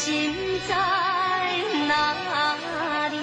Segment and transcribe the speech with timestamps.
[0.00, 0.34] 心
[0.66, 0.74] 在
[1.86, 3.18] 哪里？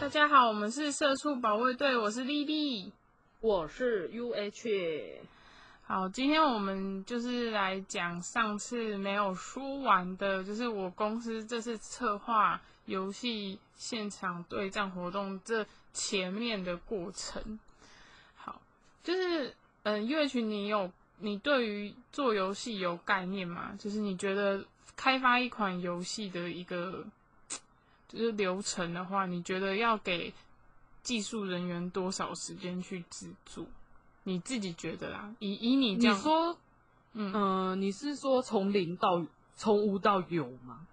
[0.00, 2.92] 大家好，我们是社畜保卫队，我是丽丽。
[3.40, 5.16] 我是 UH，
[5.82, 17.58] 好，今天我们就是来讲上次没有说完的，就是我公司这次策划游戏现场对战活动这前面的过程。
[18.34, 18.60] 好，
[19.02, 23.74] 就是嗯，UH，你有你对于做游戏有概念吗？
[23.78, 24.64] 就是你觉得
[24.96, 27.04] 开发一款游戏的一个
[28.08, 30.32] 就是流程的话，你觉得要给
[31.02, 33.66] 技术人员多少时间去制作？
[34.22, 36.58] 你自己觉得啦，以以你这样，你说，
[37.12, 40.86] 嗯嗯、你是说从零到从无到有吗？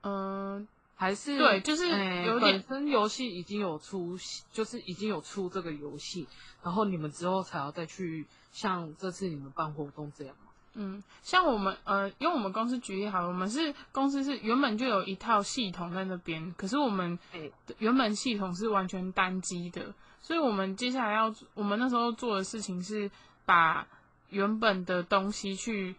[0.00, 0.66] 嗯、
[0.96, 4.16] 还是对就是哎有点本身游戏已经有出，
[4.52, 6.26] 就是已经有出这个游戏，
[6.62, 10.52] 然后你们之后才要再去像这次你们办活动这样吗？
[10.76, 23.08] 嗯，像我们呃，因为我们公司举例好了，我们是公司是原本就有一套系统在那边，可是我们哎原本系统是完全单机的，所以我们接下来要我们那时候做的事情是
[23.44, 23.86] 把
[24.30, 25.94] 原本的东西去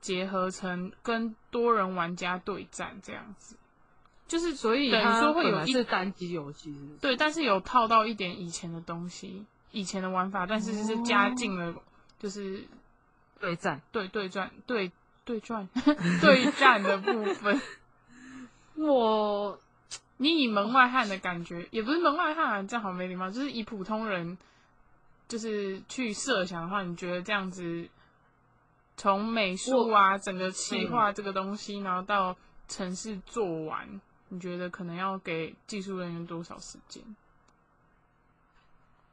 [0.00, 3.56] 结合成跟多人玩家对战这样子，
[4.28, 11.74] 就是所以等于说会有一是单机游戏对，但是有套到一点以前的东西，以前的玩法，但是是加进了
[12.20, 12.62] 就是
[13.40, 13.80] 对战。
[13.90, 14.92] 对对战对
[15.24, 15.68] 对战
[16.20, 17.60] 对战的部分。
[18.76, 19.58] 我
[20.18, 23.30] 你以门外汉的感觉，也不是门外汉、啊，这样好没礼貌。
[23.30, 24.36] 就是以普通人，
[25.26, 27.88] 就是去设想的话，你觉得这样子，
[28.96, 32.36] 从美术啊，整个企划这个东西，然后到
[32.68, 37.02] 城市做完，你觉得可能要给技术人员多少时间？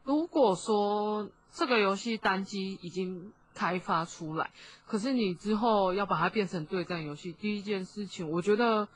[0.04, 4.52] 如果说这个游戏单机已经开发出来，
[4.86, 8.88] 可是你之后要把它变成对战游戏，第一件事情，我觉得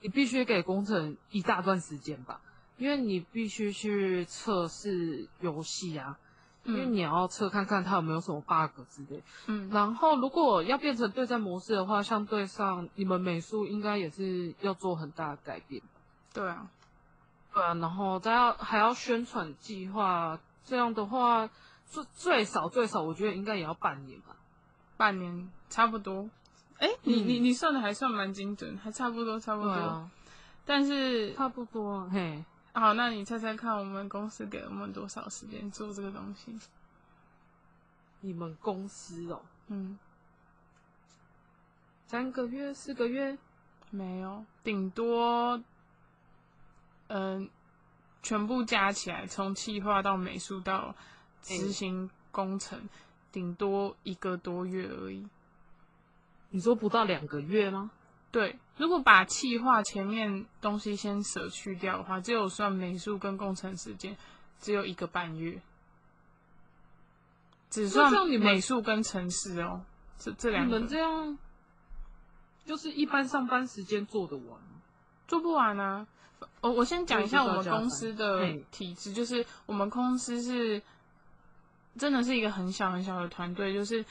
[0.00, 2.40] 你必须给工程一大段时间吧，
[2.76, 6.18] 因为你必须去测试游戏啊，
[6.64, 9.22] 因为嗯你要测看看它有没有什么 bug 之类。
[9.46, 15.82] 嗯然后如果要变成对战模式的话，相对上你们美术应该也是要做很大的改变。
[16.32, 16.68] 对啊，
[17.52, 21.48] 对啊，然后再要还要宣传计划，这样的话
[21.86, 24.36] 最最少最少，我觉得应该也要半年吧。
[24.96, 26.28] 半年差不多。
[26.78, 29.70] 哎、你嗯你你算的还算蛮精准，还差不多差不多。
[29.70, 30.10] 啊，
[30.64, 32.08] 但是差不多啊。
[32.12, 36.56] 嘿，好，那你猜猜看，我们公司给我们多少时间做这个东西？
[38.20, 39.98] 你们公司哦，嗯，
[42.06, 43.36] 三个月、四个月，
[43.90, 45.60] 没有，顶多，
[47.08, 47.48] 嗯、
[48.22, 50.94] 全部加起来，从企划到美术到
[51.42, 52.88] 执行工程，
[53.32, 55.28] 顶多一个多月而已。
[56.50, 57.90] 你说不到两个月吗？
[58.32, 64.16] 对，如果把企划前面东西先舍去掉的话，只有算美术跟工程时间，
[64.60, 65.60] 只有一个半月，
[67.68, 69.82] 只算美术跟城市哦，
[70.18, 71.38] 这这两个你们这样
[72.64, 74.60] 就是一般上班时间做得完？
[75.26, 76.06] 做不完啊。
[76.62, 80.80] 我我先讲一下我们公司的嘿体制，就是我们公司是
[81.98, 84.04] 真的是一个很小很小的团队，就是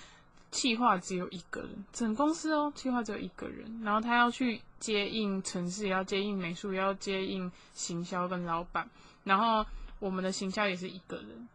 [0.52, 8.90] 企划只有一个人，整公司哦，企划只有一个人，然后他要去接应城市，也要接应美术，也要接应行销跟老板，
[9.24, 9.64] 然后
[10.00, 11.48] 我们的行销也是一个人，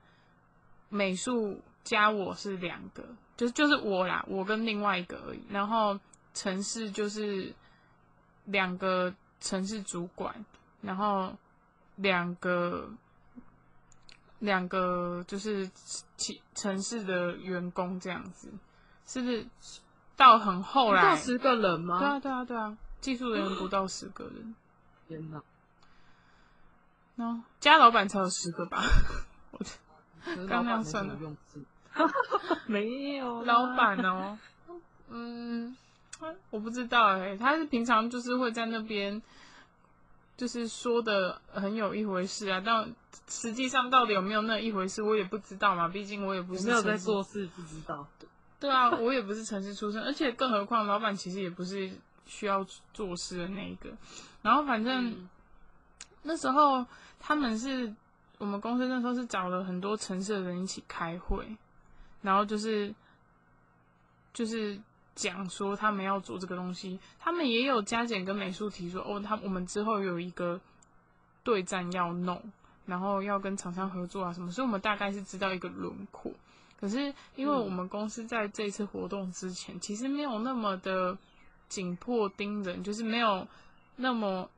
[0.88, 3.04] 美术加我是两个，
[3.36, 5.98] 就是就是我啦，我跟另外一个而已，然后
[6.32, 7.52] 城市就是
[8.44, 10.44] 两个城市主管，
[10.80, 11.36] 然后
[11.96, 12.88] 两个
[14.38, 15.68] 两个就是
[16.16, 18.48] 其城市的员工这样子，
[19.06, 19.46] 是不是
[20.16, 21.16] 到很后不到？
[21.16, 21.98] 十个人吗？
[21.98, 24.54] 对啊，对啊，对啊，技术人员不到十个人，
[25.08, 25.40] 天哪！
[27.16, 28.82] 然后加老板才有十个吧？
[30.24, 31.64] 可是刚那样老板没算了什么用字，
[32.66, 34.38] 没有老板哦，
[35.10, 35.76] 嗯，
[36.50, 39.20] 我不知道哎、他是平常就是会在那边，
[40.36, 42.92] 就是说的很有一回事啊，但
[43.28, 48.06] 实际上到底有没有那一回事，我也不知道嘛，毕竟我也不是有没有在做事不知道。
[48.64, 51.90] 对啊，我也不是城市出身，而且更何况老板其实也不是
[52.24, 53.90] 需要做事的那一个。
[54.40, 55.28] 然后反正、嗯
[56.26, 56.86] 那时候
[57.20, 57.94] 他们是
[58.38, 61.46] 我们公司那时候是找了很多城市的人一起开会，
[62.22, 62.94] 然后就是
[64.32, 64.80] 就是
[65.14, 70.58] 讲说他们要做这个东西，他们也有加减跟美术提说哦，他我们之后有一个
[71.42, 72.42] 对战要弄，
[72.86, 76.32] 然后要跟厂商合作啊什么，所以我们大概是知道一个轮廓。
[76.84, 81.16] 可是因为我们公司在这次活动之前，其实没有那么的
[81.66, 83.48] 紧迫盯人，就是没有
[83.96, 84.50] 那么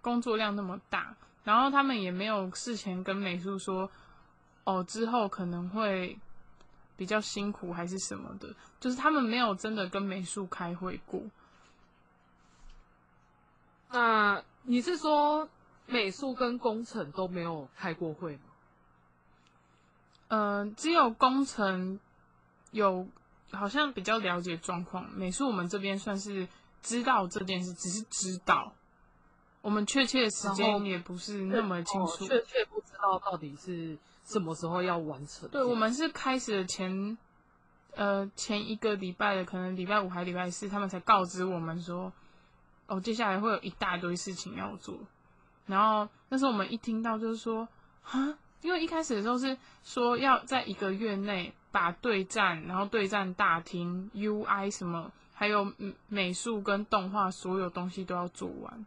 [0.00, 1.14] 工作量那么大，
[1.44, 3.88] 然后他们也没有事前跟美术说，
[4.64, 6.18] 哦之后可能会
[6.96, 11.22] 比较辛苦还是什么的，就是他们没有真的跟美术开会过。
[13.92, 15.48] 那你是说
[15.86, 18.51] 美术跟工程都没有开过会吗？
[20.34, 22.00] 嗯，只有工程
[22.70, 23.06] 有
[23.50, 26.48] 好像比较了解状况，美术我们这边算是
[26.80, 28.72] 知道这件事，只是知道，
[29.60, 32.24] 我们确切的时间也不是那么清哦楚。
[32.24, 35.46] 确切不知道到底是什么时候要完成。
[35.50, 37.18] 对，我们是开始的前，
[37.94, 42.10] 呃，前一个礼拜的，可能礼拜五还礼拜四，他们才告知我们说，
[42.86, 44.98] 哦，接下来会有一大堆事情要做。
[45.66, 47.68] 然后那时候我们一听到就是说，
[48.04, 58.86] 啊，因为一开始的时候是说要在一个月内把对战，然后对战大厅、UI 什么，还有嗯美术跟动画所有东西都要做完。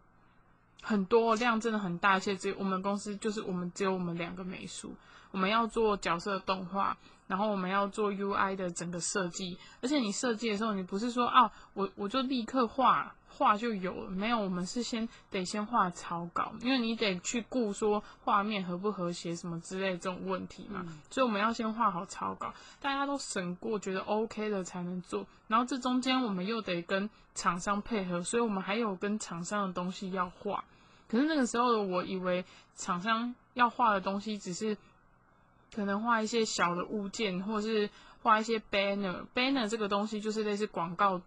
[0.82, 4.96] 很多量真的很大，而且只有我们公司就是我们只有我们两个美术，
[5.32, 6.96] 我们要做角色动画，
[7.28, 30.64] 然后我们要做 UI 的整个设计，而且你设计的时候，你不是说啊，我我就立刻画画就有了，没有，我们是先得先画草稿，因为你得去顾说画面和不和谐什么之类这种问题嘛，嗯所以我们要先画好草稿，大家都审过，觉得 OK 的才能做，然后这中间我们又得跟厂商配合，所以我们还有跟厂商的东西要画。
[31.08, 32.46] 可是那个时候的，我以为
[32.76, 34.76] 厂商要画的东西只是
[35.74, 37.90] 可能画一些小的物件，或是
[38.24, 39.26] 画一些 banner。
[39.36, 41.22] banner 这个东西就是类似广告，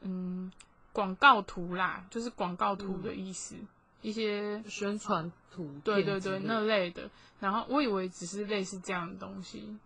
[0.00, 0.50] 嗯，
[0.96, 3.54] 广告图啦，就是广告图的意思，
[4.00, 7.10] 一些宣传图对对对那类的。
[7.38, 9.76] 然后我以为只是类似这样的东西，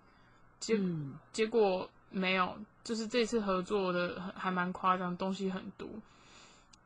[0.60, 5.88] 结、嗯，结果没有，就是这次合作的还还蛮夸张，东西很多。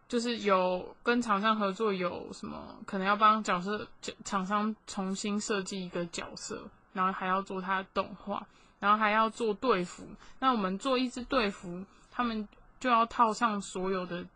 [0.09, 6.63] 就是有跟厂商合作，有什么可能要帮角色角厂商重新设计一个角色，
[6.95, 8.47] 然后还要做他的动画，
[8.81, 10.07] 然后还要做队服。
[10.39, 12.49] 那我们做一支队服，他们
[12.85, 14.27] 就要套上所有的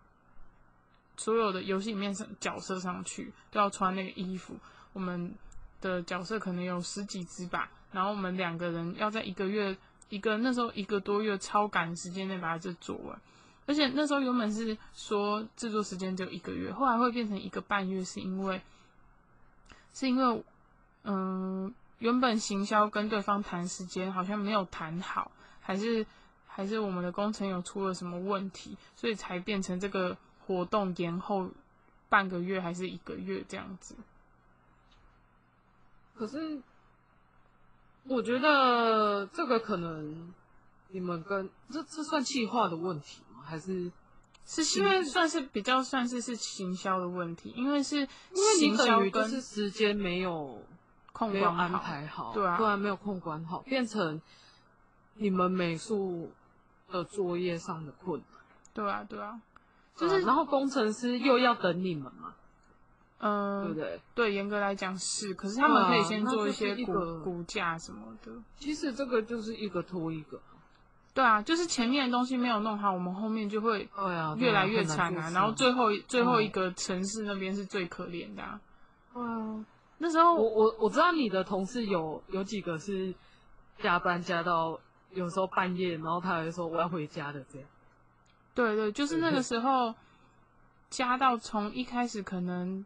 [1.18, 4.56] 所有的游戏里面上角色上去，都要穿那个衣服。
[4.94, 5.34] 我们
[5.82, 9.76] 的角色可能有十几只吧，然后我们两个人要在一个月
[10.08, 13.20] 一个那时候一个多月超赶时间内把它这做完。
[13.66, 18.62] 而且那时候原本是说制作时间只有一个月，后来会变成一个半月，是因为
[19.92, 20.42] 是因为
[21.02, 25.30] 嗯，原本行销跟对方谈时间好像没有谈好，
[25.60, 26.06] 还是
[26.58, 31.49] 还是我们的工程有出了什么问题，所以才变成这个活动延后
[32.08, 33.94] 半个月还是一个月这样子。
[36.16, 36.60] 可是
[38.02, 40.34] 我觉得这个可能
[40.88, 43.40] 你们跟这这算计划的问题吗？
[43.44, 43.93] 还是
[44.44, 50.61] 是行因为算是比较算是是行销的问题，因为是因为行销跟是时间没有
[51.12, 54.20] 控没有安排好，对啊不然没有控管好，变成
[55.14, 56.32] 你们美术
[56.90, 58.40] 的作业上的困难。
[58.75, 59.40] 对啊对啊，
[59.97, 62.35] 就、是是然后工程师又要等你们嘛，
[63.18, 64.00] 嗯、对不对？
[64.14, 66.92] 对，严格来讲是，可是他们可以先做一些骨
[67.25, 68.30] 骨架什么的。
[68.57, 70.40] 其实这个就是一个拖一个，
[71.12, 73.88] 对啊，就是前面的东西没有弄好，我们后面就会
[74.37, 75.30] 越来越惨啊。
[75.30, 78.61] 然后最后最后嗯一个城市那边是最可怜的、啊。
[79.12, 79.64] 对啊，
[79.99, 83.12] 那时候我我我知道你的同事有有几个是
[83.78, 84.78] 加班加到
[85.12, 87.68] 有时候半夜，然后他还说我要回家的这样。
[88.54, 89.94] 对对，就是那个时候
[90.90, 92.84] 加到从一开始可能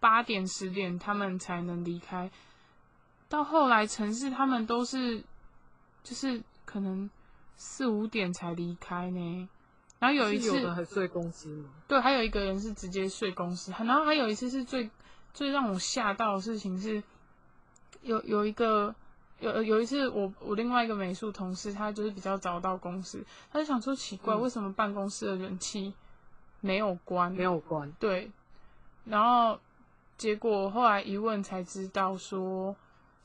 [0.00, 2.30] 八点十点他们才能离开，
[3.28, 5.22] 到后来城市他们都是
[6.02, 7.10] 就是可能
[7.56, 9.48] 四五点才离开呢。
[9.98, 11.68] 然后有一次有的还睡公司吗？
[11.86, 14.90] 对，还有一个人是直接睡公司，然后还有一次是最
[15.32, 17.02] 最让我吓到的事情是，
[18.02, 18.92] 有有一个
[19.42, 25.92] 有有一次我我另外一个美术同事，他就是比较早到公司，他就想说奇怪，嗯为什么办公室的人气
[26.60, 27.32] 没有关？
[27.32, 28.30] 没有关，对，
[29.04, 29.58] 然后
[30.16, 32.76] 结果后来一问才知道说，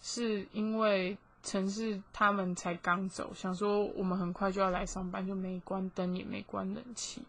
[0.02, 7.22] 是因为城市他们才刚走，想说我们很快就要来上班，就没关灯也没关冷气，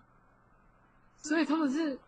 [1.18, 1.98] 所以他们是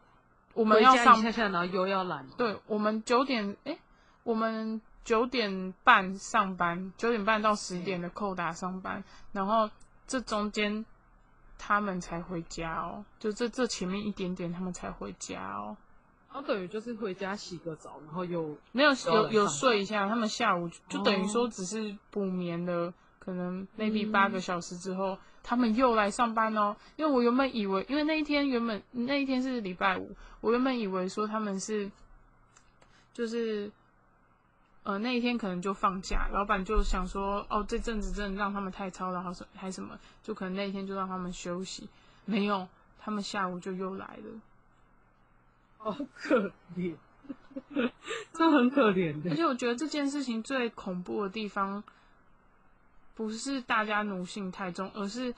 [0.55, 2.27] 我我们要上一下下，然后又要懒。
[2.39, 3.79] 对，我们九点，诶，
[4.23, 9.03] 我们九点半上班，九点半到十点的扣打上班，
[9.33, 9.71] 然后
[10.07, 10.85] 这中间
[11.59, 15.77] 他们才回家哦，就这这前面一点点他们才回家哦。
[16.33, 24.13] 然后等于就是回家洗个澡，然后又没有有有睡一下，他们下午就就等于说哦只是补眠了，可能 maybe 嗯。
[24.13, 26.77] 八个小时之后，他们又来上班哦。
[26.95, 31.91] 因为我原本以为，因为那一天原本那一天是礼拜五，我原本以为说他们是
[33.13, 33.69] 就是
[34.83, 41.89] 呃那一天可能就放假，老板就想说哦这阵子真的让他们太操劳，还是还什么，就可能那一天就让他们休息。
[42.25, 42.69] 没有，
[42.99, 44.41] 他们下午就又来了。
[45.79, 46.95] 好可怜，
[48.33, 49.31] 这很可怜的。
[49.31, 51.83] 而且我觉得这件事情最恐怖的地方，
[53.15, 55.35] 不是大家奴性太重，而是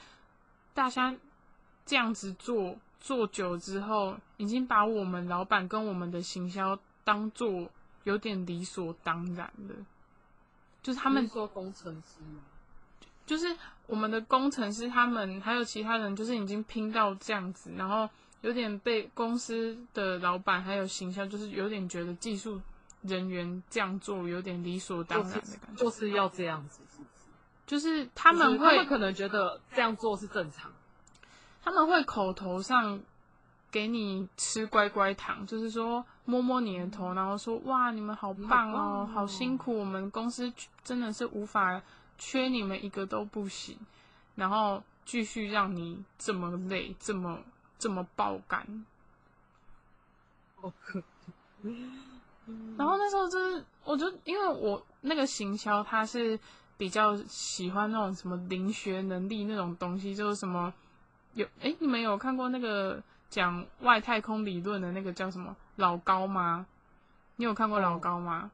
[0.74, 1.14] 大家
[1.86, 7.68] 这样子做做久之后，已经把我们老板跟我们的行销当做
[8.04, 9.74] 有点理所当然的。
[10.82, 12.40] 就是他们说工程师吗？
[13.24, 13.56] 就是
[13.86, 18.08] 我们的工程师，他们还有其他人，就是已经拼到这样子，然后
[18.40, 22.60] 有点被公司的老板还有形象，就是有点觉得技术
[23.02, 27.08] 人员这样做有点理所当然的感觉，就是要这样子，是不是？
[27.64, 30.72] 就是他们会们可能觉得这样做是正常。
[31.62, 33.00] 他们会口头上
[33.72, 40.52] 给你吃乖乖糖，就是说摸摸你的头，然后说哇你们好棒哦，哦好辛苦，我们公司
[40.84, 41.80] 真的是无法
[42.18, 43.78] 缺你们一个都不行，
[44.34, 47.38] 然后继续让你这么累，这么
[47.78, 48.84] 这么爆肝。
[52.76, 56.38] 然后那时候就是，我就因为我那个行销，他是
[56.76, 60.72] 比较喜欢那种什么灵学能力那种东西，就是什么
[61.34, 63.02] 有诶，你们有看过那个
[63.32, 66.66] 讲外太空理论的那个叫什么老高吗？
[67.36, 68.50] 你有看过老高吗？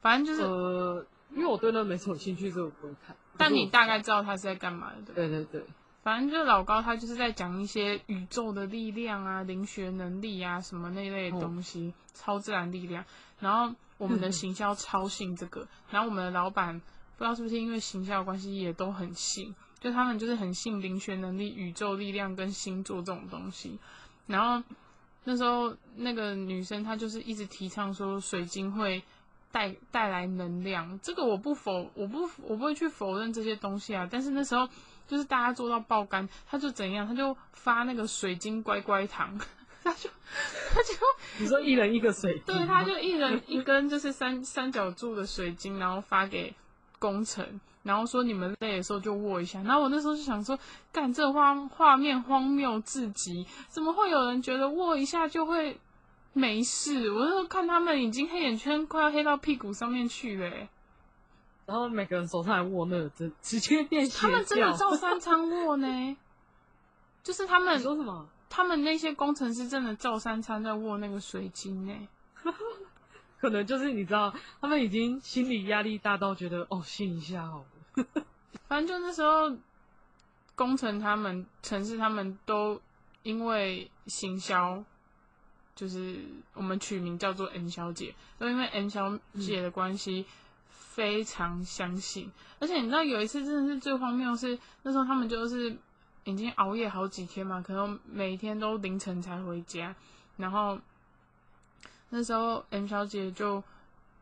[0.00, 3.14] 反正就是，呃，因为我对那没什么兴趣，所以我不会看。
[3.36, 5.44] 但你大概知道他是在干嘛的，对不对？
[5.44, 5.64] 对
[6.02, 13.04] 反正就是老高，他就是在讲一些宇宙的力量啊、灵学能力啊什么那类的东西，超自然力量。
[13.40, 16.80] 然后我们的行销超信这个， 然后我们的老板
[17.18, 23.78] 不知道是不是因为行销的关系，也都很信，就他们就是很信灵学能力、宇宙力量跟星座这种东西。
[24.26, 24.64] 然后
[25.24, 29.02] 那时候那个女生她就是一直提倡说水晶会
[29.52, 34.08] 带带来能量，这个我不否，我不我不会去否认这些东西啊。
[34.10, 34.68] 但是那时候
[35.06, 39.38] 就是大家做到爆肝，他就怎样，他就发那个水晶乖乖糖，
[39.84, 40.10] 他就
[40.72, 40.92] 他就
[41.38, 46.54] 你说一人一个水晶，对，他就一人一根就是三三角柱的水晶，然后发给
[46.98, 49.62] 工程，然后说你们累的时候就握一下。
[49.62, 50.58] 然后我那时候就想说，
[50.90, 55.78] 干这画画面荒谬至极，怎么会有人觉得握一下就会
[56.32, 57.12] 没事？
[57.12, 60.68] 我那时候看他们已经黑眼圈快要黑到屁股上面去嘞、欸，
[61.66, 66.16] 然后每个人手上还握那个针，直接变邪他们真的照三餐握呢，
[67.22, 68.26] 就是他们你说什么？
[68.50, 71.92] 他们那些工程师真的照三餐在握那个水晶呢。
[73.40, 77.64] 可能就是你知道，他们已经心理压力大到觉得哦，信一下好了。
[78.68, 79.56] 反正就那时候，
[80.54, 82.80] 工程他们、城市他们都
[83.22, 84.82] 因为行销，
[85.74, 86.24] 就是
[86.54, 90.26] 我们取名叫做 M 小姐，都因为 M 小姐的关系。
[90.94, 95.76] 非常相信，而且你知道有一次真的是最荒谬是，那时候他们就是
[96.22, 99.92] 已经熬夜好几天嘛，可能每天都凌晨才回家，
[100.36, 100.78] 然后
[102.10, 103.60] 那时候 M 小姐就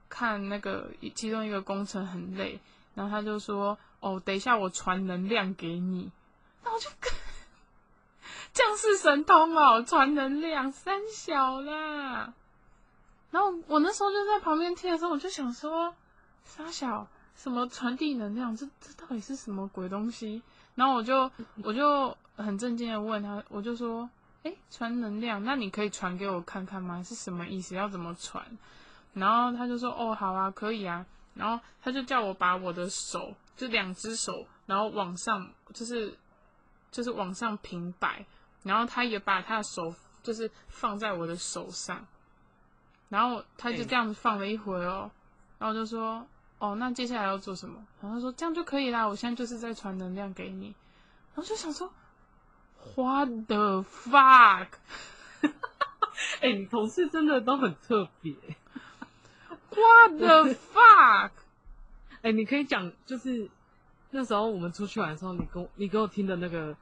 [0.08, 2.58] 看那个其中一个工程很累，
[2.94, 6.10] 然后他就说：“哦，等一下我传能量给你。”
[6.62, 7.12] 然后就跟
[8.52, 12.34] 降世神通哦，传能量三小啦。
[13.30, 15.94] 然后我那时候就在旁边听的时候，我就想说。
[16.44, 17.06] 三小
[17.36, 18.54] 什么传递能量？
[18.56, 20.42] 这这到底是什么鬼东西？
[20.74, 21.30] 然后我就
[21.62, 24.10] 我就很震惊的问他，我就说
[24.42, 27.00] ：“哎，传能量，那你可以传给我看看吗？
[27.02, 27.76] 是什么意思？
[27.76, 28.44] 要怎么传？”
[29.14, 36.16] 然后他就说：“哦，好啊，可以啊。”然后他就叫我把我的手，就两只手，然后往上，就是
[36.90, 38.24] 就是往上平摆，
[38.62, 42.06] 然后他也把他的手就是放在我的手上，
[43.08, 45.10] 然后他就这样子放了一会哦。
[45.58, 46.26] 然后我就说，
[46.58, 47.84] 哦，那接下来要做什么？
[48.00, 50.74] 然后他说这样就可以啦，我现在就是在传能量给你。
[51.34, 51.92] 然后就想说
[52.94, 54.68] ，What the fuck？
[56.40, 58.34] 哎、你同事真的都很特别。
[59.74, 61.30] What the fuck？
[62.22, 63.50] 哎、你可以讲，就是
[64.10, 66.76] 那时候我们出去玩的时候，你跟我你给我听的那个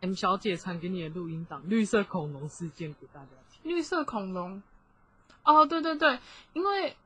[0.00, 3.70] M 小姐传给你的录音档《绿色恐龙事件》给大家听。
[3.70, 4.62] 绿色恐龙。
[5.44, 6.18] 哦，对对对，
[6.52, 6.96] 因为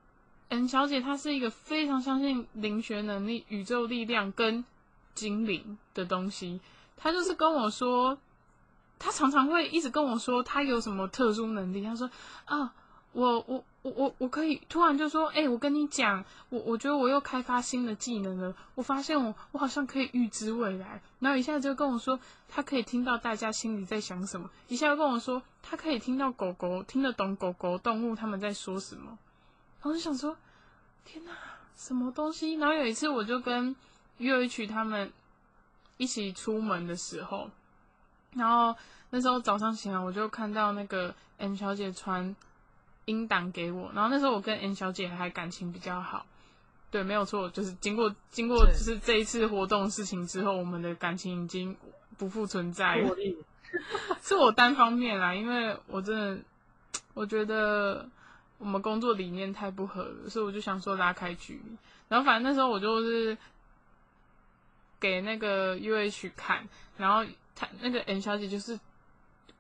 [0.49, 4.65] M 小姐她是一个非常相信灵学能力、宇宙力量跟
[5.15, 6.61] 精灵的东西。
[6.97, 8.17] 她就是跟我说，
[8.99, 11.83] 她常常会一直跟我说她有什么特殊能力。
[11.83, 12.11] 她说
[12.47, 12.73] 啊，
[13.13, 29.17] 我我我我我可以突然就说，哎、我跟你讲，我我觉得我又开发新的技能了，我发现我我好像可以预知未来，然后一下就跟我说，他可以听到大家心里在想什么，一下又跟我说，他可以听到狗狗听得懂狗狗动物他们在说什么，
[29.81, 30.37] 然后就想说，
[31.05, 31.31] 天哪，
[31.77, 32.55] 什么东西？
[32.55, 33.77] 然后有一次我就跟
[34.19, 35.13] 约一曲他们
[35.97, 37.49] 一起出门的时候，
[38.33, 38.75] 然后
[39.11, 42.35] 那时候早上醒来，我就看到那个 M 小姐穿
[43.07, 46.27] 音档给我，然后那时候我跟 N 小姐还感情比较好，
[46.91, 51.77] 对，没有错，就是经过经过就是这一次活动事情之后，我们的感情已经
[52.19, 53.03] 不复存在
[54.23, 56.43] 是我单方面啦，因为我真的
[57.15, 58.09] 我觉得
[58.59, 61.77] 我们工作理念太不合了，所以我就想说拉开距离，
[62.09, 63.37] 然后反正那时候我就是
[64.99, 68.81] 给那个 UH 看，然后他那个 N 小姐就是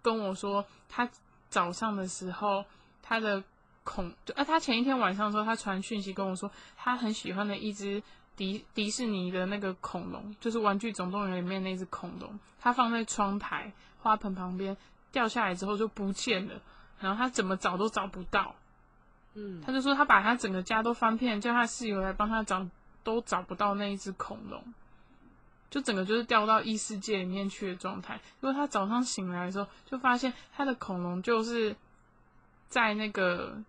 [0.03, 1.09] 跟我说，她
[1.49, 2.65] 早上的时候
[3.07, 3.43] 她的
[3.85, 8.03] 恐就啊，他前一天晚上的时候，他传讯息跟我说，他很喜欢的一只
[8.35, 14.77] 迪迪士尼的那个恐龙，就是《玩具总动员》里面那只恐龙，他放在窗台花盆旁边，
[15.13, 16.61] 掉下来之后就不见了，
[16.99, 18.57] 然后他怎么找都找不到。
[19.35, 22.67] 嗯，他就说他把他整个家都翻遍，叫他室友来帮他找，
[23.05, 24.65] 都找不到那一只恐龙，
[25.71, 28.21] 就整个就是掉到异世界里面去的状态。
[28.41, 31.77] 因为他早上醒来的时候，就发现他的恐龙就是
[32.68, 33.62] 在那个，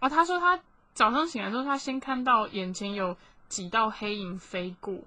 [0.00, 0.60] 哦，他说他
[0.94, 3.16] 早上醒来之后，他先看到眼前有
[3.48, 4.98] 几道黑影飞过，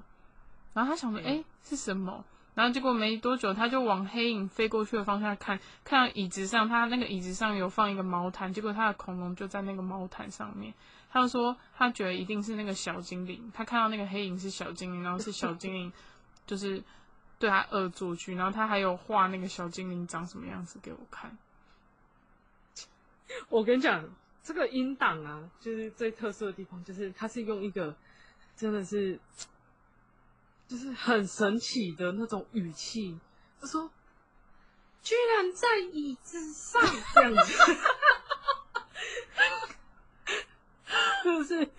[0.73, 2.23] 然后他想说，嗯哎、是什么？
[2.53, 10.73] 然后结果没多久，他就往黑影飞过去的方向看，看到椅子上，他那个椅子上有放一个毛毯，结果他的恐龙就在那个毛毯上面。
[11.09, 15.91] 他就说他觉得一定是那个小精灵，他看到那个黑影是小精灵，然后是小精灵
[16.45, 16.83] 就是
[17.39, 21.37] 对他恶作剧，然后他还有画那个小精灵长什么样子给我看。
[23.49, 24.07] 我跟你讲，
[24.43, 27.95] 这个音档啊，就是最特殊的地方，就是它是用一个
[28.55, 29.19] 真的是，
[30.67, 33.17] 就是很神奇的那种语气，
[33.61, 33.91] 就说
[35.01, 36.81] 居然在椅子上
[37.13, 37.53] 这样子，
[41.23, 41.69] 是不是？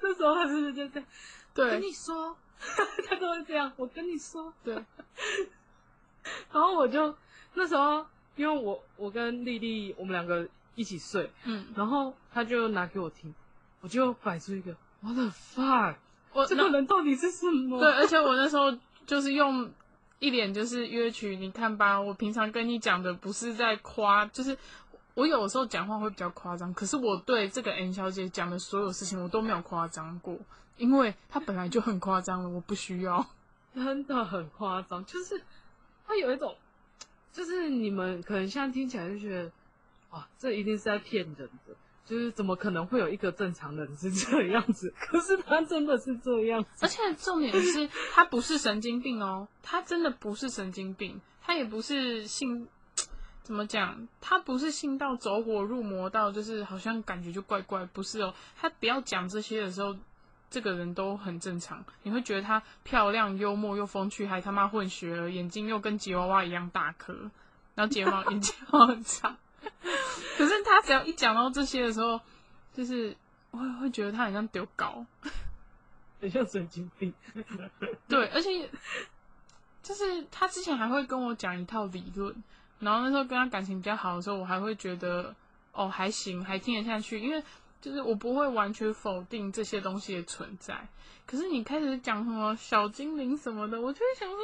[0.00, 1.08] 那时候他是不是就这样？
[1.54, 2.36] 对跟对你说，
[3.08, 3.72] 他都会这样。
[3.76, 4.74] 我跟你说，对，
[6.52, 7.16] 然后我就
[7.54, 13.34] 那时候，因为我我跟丽丽我们两个一起睡，嗯，然后他就拿给我听，
[13.80, 15.96] 我就摆出一个 What the fuck，
[16.32, 17.78] 我这个人到底是什么？
[17.80, 19.70] 对，而且我那时候就是用
[20.18, 24.56] 一脸就是约曲，你看吧，我平常跟你讲的不是在夸，就是
[25.14, 30.38] 我有时候讲话会比较夸张，可是我对这个 N 小姐讲的所有事情我都没有夸张过，
[30.78, 33.26] 因为她本来就很夸张了，我不需要。
[33.74, 35.42] 真的很夸张，就是
[36.06, 36.56] 她有一种，
[37.32, 39.50] 就是你们可能现在听起来就觉得，
[40.12, 44.92] 哇，这一定是在骗人的，就是怎么可能会有一个正常人是这样子？
[45.00, 52.68] 可是他真的是这样而，且重点是，他不是神经病哦，他真的不是神经病，他也不是信，
[53.42, 54.06] 怎么讲？
[54.20, 58.34] 他不是信到走火入魔到，就是好像感觉就怪怪，不是哦。
[58.56, 59.96] 他不要讲这些的时候，
[60.50, 67.30] 这个人都很正常，你会觉得他漂亮、幽默又风趣，还他妈混血儿，眼睛又跟吉娃娃一样大颗，
[67.74, 69.38] 然后睫毛 眼睫毛很长。
[70.38, 72.20] 可是他只要一讲到这些的时候，
[72.72, 73.16] 就是
[73.50, 75.04] 我会会觉得他很像丢稿。
[76.20, 77.12] 很像神经病。
[78.08, 78.70] 对，而且
[79.82, 82.34] 就是他之前还会跟我讲一套理论，
[82.78, 85.34] 然后那时候跟他感情比较好的时候，我还会觉得
[85.72, 87.42] 哦还行，还听得下去，因为
[87.82, 90.88] 就是我不会完全否定这些东西的存在。
[91.26, 94.38] 可是你开始讲什么小精灵什么的，我就会想说，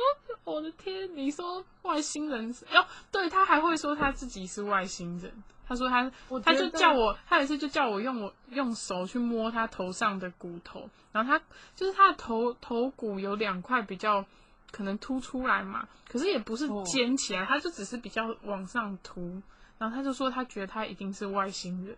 [0.44, 5.32] 我的天，你说外星人是，哦，对他还会说他自己是外星人，
[5.66, 6.10] 他说他
[6.42, 14.24] 他就叫我，他有一次就叫我用我用手去摸他头上的骨头，然后他就是他的头头骨有两块比较
[14.70, 19.42] 可能凸出来嘛，可是也不是哦尖起来，他就只是比较往上凸，
[19.78, 21.96] 然后他就说他觉得他一定是外星人，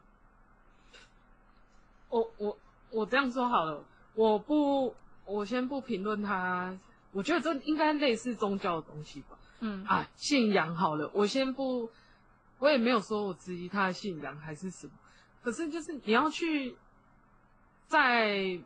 [2.10, 2.58] 我我
[2.90, 3.82] 我这样说好了，
[4.14, 4.94] 我不，
[5.24, 6.78] 我先不评论他，
[7.12, 9.38] 我觉得这应该类似宗教的东西吧。
[9.60, 11.88] 嗯啊，信仰好了，我先不，
[12.58, 14.92] 我也没有说我质疑他的信仰还是什么，
[15.42, 16.76] 可是就是你要去
[17.86, 18.58] 在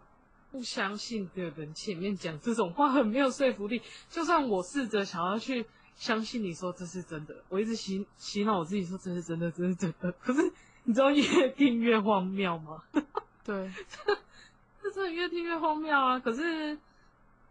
[0.51, 3.83] 不相信的人前面讲这种话，很没有说服力。
[4.09, 10.53] 就算我试着想要去相信你说这是真的，我一直洗洗脑我自己说这是真的，这是真的，可是
[10.85, 12.83] 你知道越听越荒谬吗？
[13.45, 13.71] 对，
[14.83, 16.19] 这真的越听越荒谬啊！
[16.19, 16.79] 可是，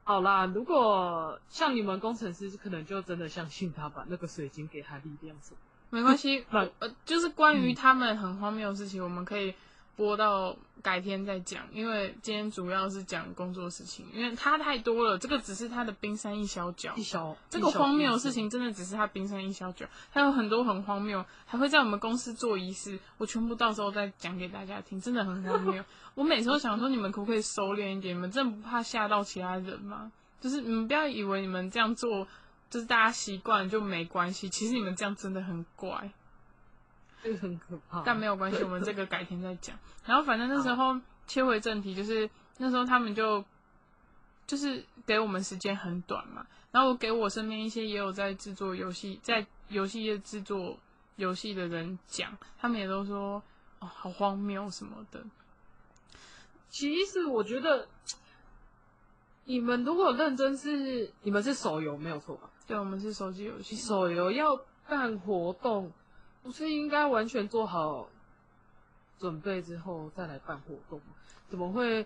[0.04, 5.58] 好啦，如果像你们工程师，可能就真的相信他吧，那个水晶给他力量什么。
[5.92, 9.54] 没关系， 那呃，就是关于嗯他们很荒谬的事情，我们可以
[9.96, 17.04] 播到改天再讲，因为今天主要是讲工作事情，因为它太多了，这个只是它的冰山一小角一。
[17.04, 25.84] 小这个荒谬的事，情真的只是它冰山一小角，还有很多很荒谬，还会在我们公司做仪式，我全部到时候再讲给大家听，真的很荒谬。
[26.16, 28.16] 我每次都想说，你们可不可以收敛一点？
[28.16, 30.12] 你们真的不怕吓到其他人吗？
[30.42, 32.28] 就是你们不要以为你们这样做，
[32.70, 36.12] 就是大家习惯就没关系，其实你们这样真的很怪。
[37.24, 38.04] 这个很可怕。
[38.06, 39.76] 但没有关系，我们这个改天再讲。
[40.06, 43.44] 然后反正那时候切回正题，就是那时候他们就
[44.46, 50.78] 就是给我们时间很短嘛，然后我给我身边一些也有在制作游戏，在游戏业制作
[51.16, 53.42] 游戏的人讲，他们也都说
[53.80, 55.24] 哦好荒谬什么的。
[56.70, 57.88] 其实我觉得，
[59.46, 62.50] 你们如果认真是，你们是手游没有错吧？
[62.66, 65.92] 对，我们是手机游戏，手游要办活动，
[66.44, 68.08] 不是应该完全做好
[69.18, 71.06] 准备之后再来办活动吗？
[71.50, 72.06] 怎么会？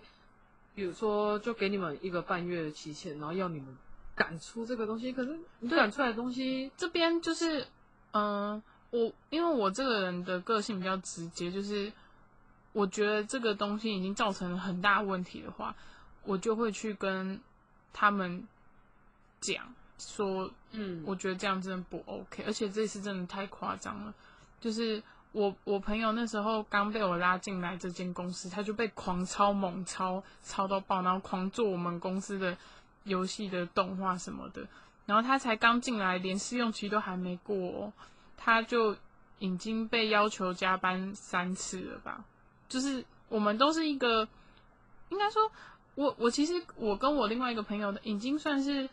[0.74, 3.76] 比如说，就给你们一个半月的期限，然后要你们
[4.14, 7.66] 赶出这个东西，可是你赶出来的东西，这边就是，
[8.12, 11.92] 嗯、我因为我这个人的个性比较直接，就是
[12.72, 15.74] 我觉得这个东西已经造成了很大问题的话，
[16.22, 17.40] 我就会去跟
[17.92, 18.46] 他们
[19.40, 24.14] 讲说，嗯，我觉得这样真的不 OK，而且这次真的太夸张了。
[24.60, 32.56] 就是我我朋友那时候刚被我拉进来这间公司，他就被狂抄猛抄，抄到爆，然后狂做我们公司的
[33.04, 34.66] 游戏的动画什么的。
[35.06, 37.92] 然后他才刚进来，连试用期都还没过、哦，
[38.36, 38.96] 他就
[39.38, 42.24] 已经被要求加班三次了吧？
[42.68, 44.28] 就是我们都是一个，
[45.08, 45.50] 应该说，
[45.94, 48.90] 我我其实我跟我另外一个朋友的已经算是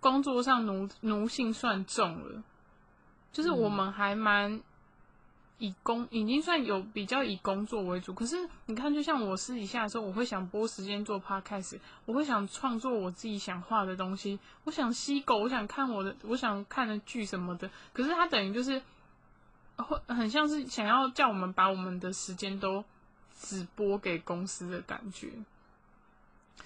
[0.00, 2.42] 工作上奴奴性算重了，
[3.32, 4.60] 就是我们还蛮
[5.58, 8.14] 以工已经算有比较以工作为主。
[8.14, 17.68] 可是你看，就像我私底下的时候，我会想拨时间做 podcast，我会想创作我自己想画的东西，我想吸狗，我想看我的我想看的剧什么的。
[17.92, 18.80] 可是他等于就是
[19.76, 22.84] 会很像是想要叫我们把我们的时间都
[23.36, 25.32] 只拨给公司的感觉。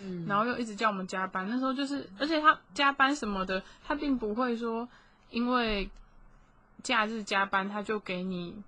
[0.00, 1.48] 嗯然后又一直叫我们加班。
[1.48, 4.88] 那时候就是，而且他加班什么的，他并不会说
[5.30, 5.88] 因为
[6.82, 8.62] 假日加班他就给你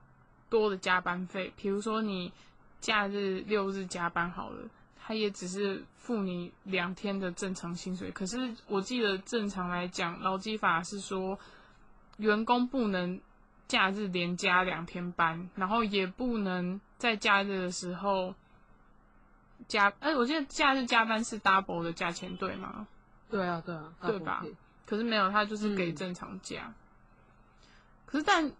[0.49, 1.53] 多的加班费。
[1.57, 2.33] 比如说你
[2.81, 4.69] 假日六日加班好了，
[5.01, 8.11] 他也只是付你两天的正常薪水。
[8.11, 11.39] 可是我记得正常来讲，劳基法是说
[12.19, 13.21] 员工不能
[13.67, 18.35] 假日连加两天班，然后也不能在假日的时候。
[19.67, 22.87] 加，哎、我记得假日加班是 double 的价钱，对吗？
[23.31, 24.45] 对啊，对啊，对吧
[24.85, 26.71] 可是没有，他就是给嗯正常价。
[28.15, 28.53] 可是但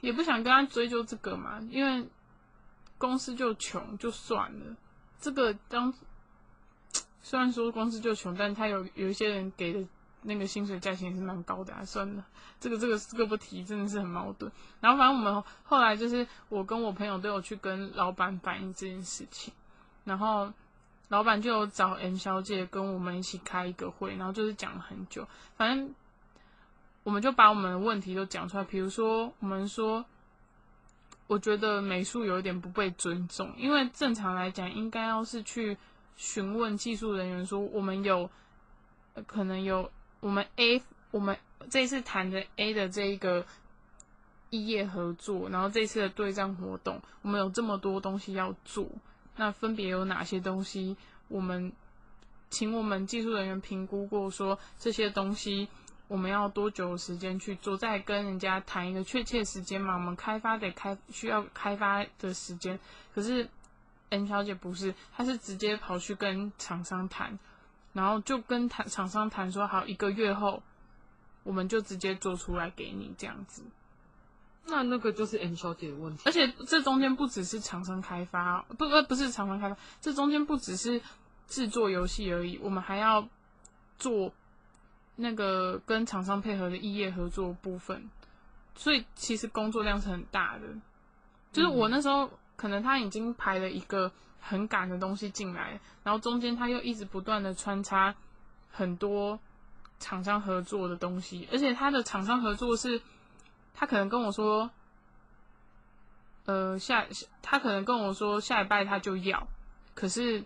[0.00, 2.08] 也不想跟他追究这个嘛，因为
[2.96, 4.74] 公司就穷就算了。
[5.20, 5.92] 这个当
[7.20, 9.86] 虽然说公司就穷，但他有有一些人给的
[10.22, 11.84] 那个薪水价钱也是蛮高的啊。
[11.84, 12.24] 算了，
[12.58, 14.50] 这个这个这个不提，真的是很矛盾。
[14.80, 19.52] 然后反正我们后来就是我跟我朋友都有去跟老板反映这件事情，
[20.04, 20.50] 然后
[21.08, 25.94] 老板就有找 M 小姐跟我们一起开一个会，然后就是讲了很久，反正
[27.04, 28.64] 我们就把我们的问题都讲出来。
[28.64, 30.04] 比如说，我们说，
[31.26, 35.76] 我觉得美术有一点不被尊重，因为正常来讲，应该要是去
[36.16, 38.30] 询问技术人员说，我们有、
[39.26, 41.36] 可能有我们 A，我们
[41.70, 43.44] 这次谈的 A 的这一个
[44.50, 48.86] 异业合作，然后这次的对战活动，我们有这么多东西要做，
[49.36, 50.96] 那分别有哪些东西？
[51.28, 51.72] 我们
[52.50, 55.68] 请我们技术人员评估过，说这些东西
[56.12, 59.94] 我们要多久时间去做，再跟人家谈一个确切时间嘛。
[59.94, 62.78] 我们开发得开需要开发的时间，
[63.14, 63.48] 可是
[64.10, 67.38] N 小姐不是，她是直接跑去跟厂商谈，
[67.94, 70.62] 然后就跟谈厂商谈说，好一个月后
[71.44, 73.62] 我们就直接做出来给你这样子。
[74.66, 76.24] 那那个就是 N 小姐的问题。
[76.26, 81.00] 而且这中间不只是厂商开发，不不不是厂商开发，这中间不只是
[81.48, 83.26] 制作游戏而已，我们还要
[83.98, 84.30] 做
[85.16, 88.08] 那个跟厂商配合的异业合作部分，
[88.74, 90.66] 所以其实工作量是很大的。
[91.52, 98.14] 就是我那时候可能他已经排了一个很赶的东西进来，然后中间他又一直不断的穿插
[98.70, 99.38] 很多
[100.00, 103.02] 厂商合作的东西，而且他的厂商合作是，
[103.74, 104.70] 他可能跟我说，
[106.46, 107.06] 呃，下
[107.42, 109.46] 他可能跟我说下礼拜他就要，
[109.94, 110.42] 可是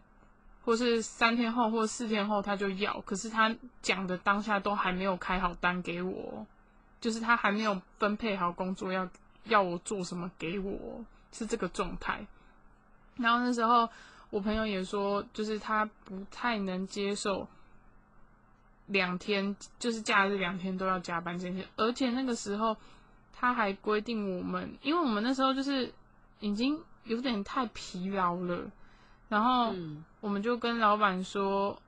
[0.67, 6.45] 或是三天后或四天后他就要，可是他讲的当下都还没有开好单给我，
[7.01, 9.09] 就是他还没有分配好工作要
[9.45, 12.27] 要我做什么给我，是这个状态。
[13.17, 13.89] 然后那时候
[14.29, 17.47] 我朋友也说，就是他不太能接受
[18.87, 22.77] 两天，就是假日两天都要加班这些，而且那个时候
[23.33, 25.95] 他还规定我们，因为我们那时候就是
[26.41, 28.69] 已经有点太疲劳了，
[29.29, 31.81] 然后嗯我们就跟老板说，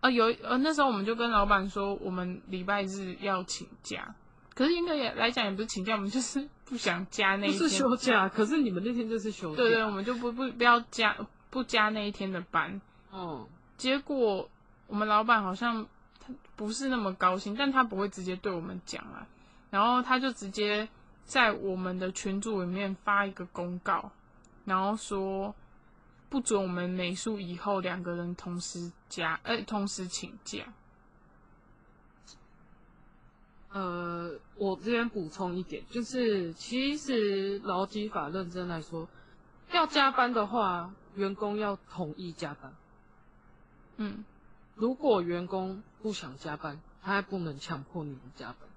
[0.00, 4.14] 呃，有呃那时候我们就跟老板说，我们礼拜日要请假，
[4.54, 9.56] 可是应该也来讲也不是请假，我们就是不想加那不是，休假，可是你们那天就是休假。
[9.56, 11.16] 对对，我们就不不不要加
[11.50, 12.80] 不加那一天的班，
[13.10, 14.48] 哦，结果
[14.86, 15.86] 我们老板好像
[16.20, 19.26] 他不是那么高兴，但他不会直接对我们讲啊，
[19.70, 20.88] 然后他就直接
[21.24, 24.10] 在我们的群组里面发一个公告，
[24.64, 25.54] 然后说
[26.36, 30.70] 不准我们美术以后两个人同时加，呃，同时请假。
[33.72, 39.08] 呃，我这边补充一点，就是其实劳基法认真来说，
[39.72, 42.74] 要加班的话，员工要同意加班。
[43.96, 44.22] 嗯，
[44.74, 48.68] 如果员工不想加班，他还不能强迫你们加班。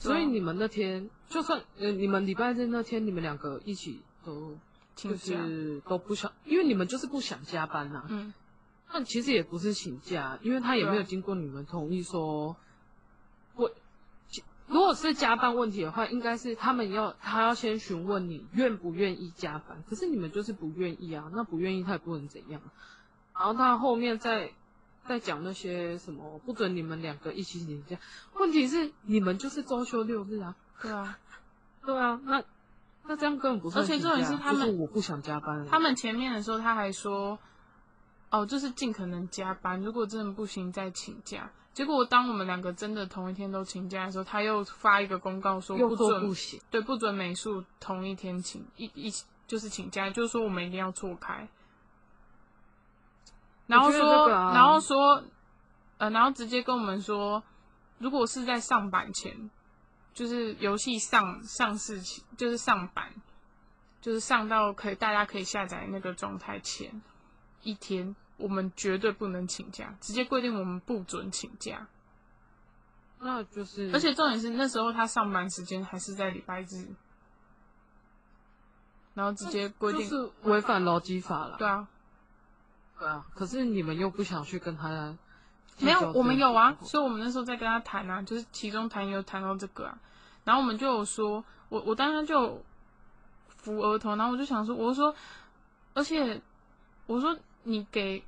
[0.00, 4.58] 所以你们那天，就算呃你们礼拜日那天，你们两个一起都
[4.96, 5.14] 就。
[5.14, 8.32] 是都不想，因为你们就是不想加班呐、嗯，
[8.92, 12.56] 那其实也不是请假，因为他也没有经过你们同意说，
[13.54, 13.70] 我
[14.66, 22.60] 如果是加班问题的话，应该是他们要他要先询问你愿不愿意加班，可是你们就是不愿意啊，那不愿意他也不能怎样，
[23.34, 24.50] 然后他后面再
[25.06, 27.96] 再讲那些什么不准你们两个一起请假，
[28.34, 31.18] 问题是你们就是周休六日啊，对啊，
[31.84, 32.42] 对啊，那
[33.08, 37.38] 那这样根本不是而且重点是他们就是我不想加班，他们前面的时候他还说，
[38.30, 41.50] 哦，就是尽可能加班，如果真的不行再请假。
[41.72, 46.58] 结果当我们两个真的同一天都请假的时候，他又发一个公告说不准不行。
[46.70, 51.46] 对，不准美术同一天请一一起就是请假，就是说我们一定要错开。
[53.66, 55.22] 然后说，啊然后说，
[55.98, 57.42] 呃，然后直接跟我们说，
[57.98, 59.50] 如果是在上班前，
[60.16, 63.12] 就是游戏上上市前，就是上版，
[64.00, 67.02] 就是上到可以大家可以下载那个状态前
[67.62, 71.86] 一天，我们绝对不能请假，直接规定我们不准请假。
[73.18, 76.88] 那就是，而且重点是那时候他上班时间还是在礼拜日，
[79.12, 81.58] 然后直接规定，就是违反劳基法了。
[81.58, 81.86] 对啊，
[82.98, 85.14] 对啊，可是你们又不想去跟他
[85.78, 89.98] 没有，我们有啊，所所以我们那时候在跟他谈啊，就是其中谈有谈到这个啊，
[90.44, 92.62] 然后我们就有说，我我当时就
[93.48, 95.14] 扶额头，然后我就想说，我就说，
[95.94, 96.40] 而且
[97.06, 98.22] 我说你给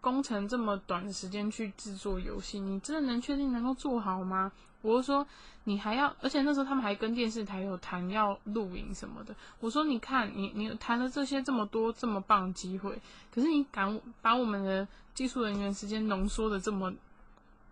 [0.00, 4.50] 工程这么短的时间去制作游戏，你真的能确定能够做好吗？
[4.82, 5.26] 我就说
[5.64, 9.34] 你还要，而且那时候他们还跟电视台有谈要录影什么的。
[9.60, 12.98] 我说你看，你你谈了这些这么多这么棒机会，
[13.30, 16.90] 可是你敢把我们的技术人员时间浓缩的这么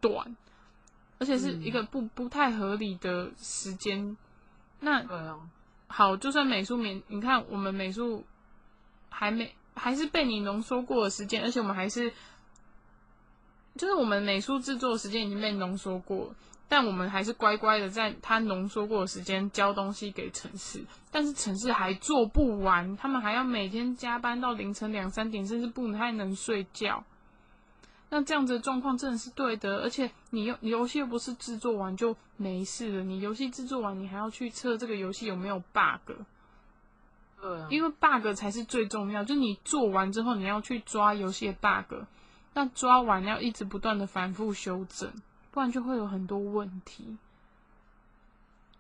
[0.02, 0.36] 短，
[1.18, 4.14] 而且是一个不不太合理的时间。
[4.80, 5.02] 那
[5.86, 8.22] 好，就算美术免，你看我们美术
[9.08, 12.12] 还没还是被你浓缩过的时间，而且我们还是
[13.76, 16.34] 就是我们美术制作的时间已经被浓缩过，
[16.68, 27.04] 但我们还是乖乖的在它浓缩过的时间交东西给城市，但是城市还做不完，他们还要每天加班到凌晨两三点，甚至不太能睡觉。
[28.10, 36.12] 那这样子的状况真的是对的，而且你游游戏又不是制作完就没事了，你游戏制作完，你还要去测这个游戏有没有 bug，
[37.40, 41.94] 对啊，因为 bug 才是最重要，就是你做完之后你要去抓游戏的 bug，
[42.55, 45.12] 那抓完要一直不断的反复修正，
[45.51, 47.16] 不然就会有很多问题。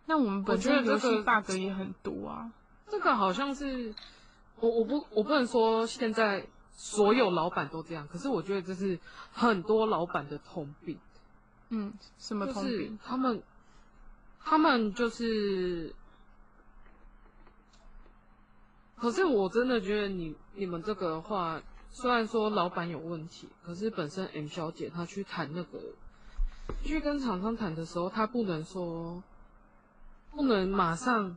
[0.06, 2.50] 那我们本身游戏 bug 也很多啊，
[2.88, 3.94] 这个好像是
[4.56, 8.98] 我我不我不能说现在所有老板都这样，可是我觉得这是
[9.32, 10.98] 很多老板的通病，
[11.68, 12.98] 嗯，什么就是通病？
[13.04, 13.42] 他们
[14.40, 15.94] 他们就是，
[19.00, 25.78] 可是我真的觉得你你们这个的话，虽然说老板有问题，可是本身 M 小姐她去谈那个，
[26.82, 29.22] 去跟厂商谈的时候，她不能说
[30.32, 31.36] 不能马上，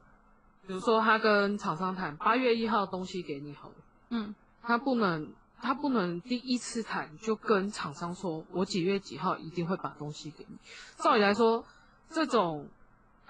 [0.67, 3.75] 比如说她跟厂商谈八月一号东西给你好了。
[4.09, 10.57] 嗯她不能，她不能第一次谈就跟厂商说，我几月几号一定会把东西给你。
[10.97, 11.63] 照理来说，
[12.09, 12.67] 这种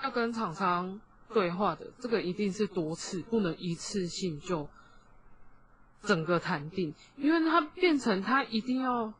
[0.01, 0.99] 要跟厂商
[1.33, 4.67] 对话的，这个一定是多次，不能一次性就
[6.03, 9.13] 整个谈定，因为他变成他一定要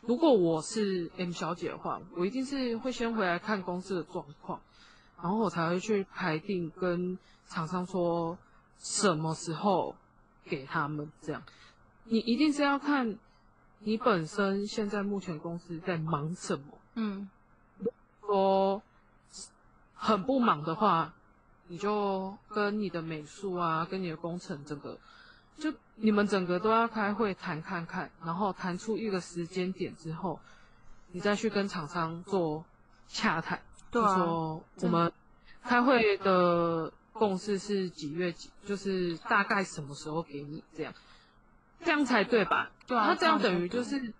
[0.00, 4.60] 如果我是 M 小姐的话，我一定是会先回来看公司的状况，
[5.20, 8.38] 然后我才会去排定跟厂商说
[8.78, 9.96] 什么时候
[10.44, 11.42] 给他们这样。
[12.04, 13.18] 你一定是要看
[13.80, 16.78] 你本身现在目前公司在忙什么。
[16.94, 17.28] 嗯
[18.20, 18.82] 说
[19.94, 21.14] 很不忙的话，
[21.68, 24.98] 你就跟你的美术啊，跟你的工程整个，
[25.58, 30.40] 就你们整个都要开会谈看看，然后谈出一个时间点之后，
[31.12, 32.64] 你再去跟厂商做
[33.06, 35.12] 洽谈，对啊就说我们
[35.62, 40.92] 开会的共识是几月几，就是大概什么时候给你这样，
[41.84, 42.70] 这样才对吧？
[42.86, 44.12] 对啊他这样等于就是。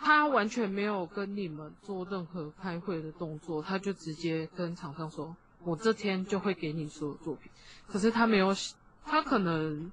[0.00, 7.50] 他完全没有跟你们做任何开会的动作，他就直接跟厂商说：“我这天就会给你所有作品。”
[7.86, 8.54] 可是他没有，
[9.04, 9.90] 他可能，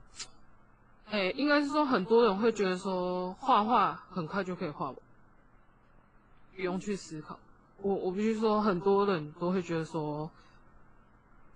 [1.05, 4.95] 哎、应该是说很多人会觉得说画画很快就可以画完，
[6.55, 7.39] 不用去思考。
[7.81, 10.29] 我我必须说，很多人都会觉得说，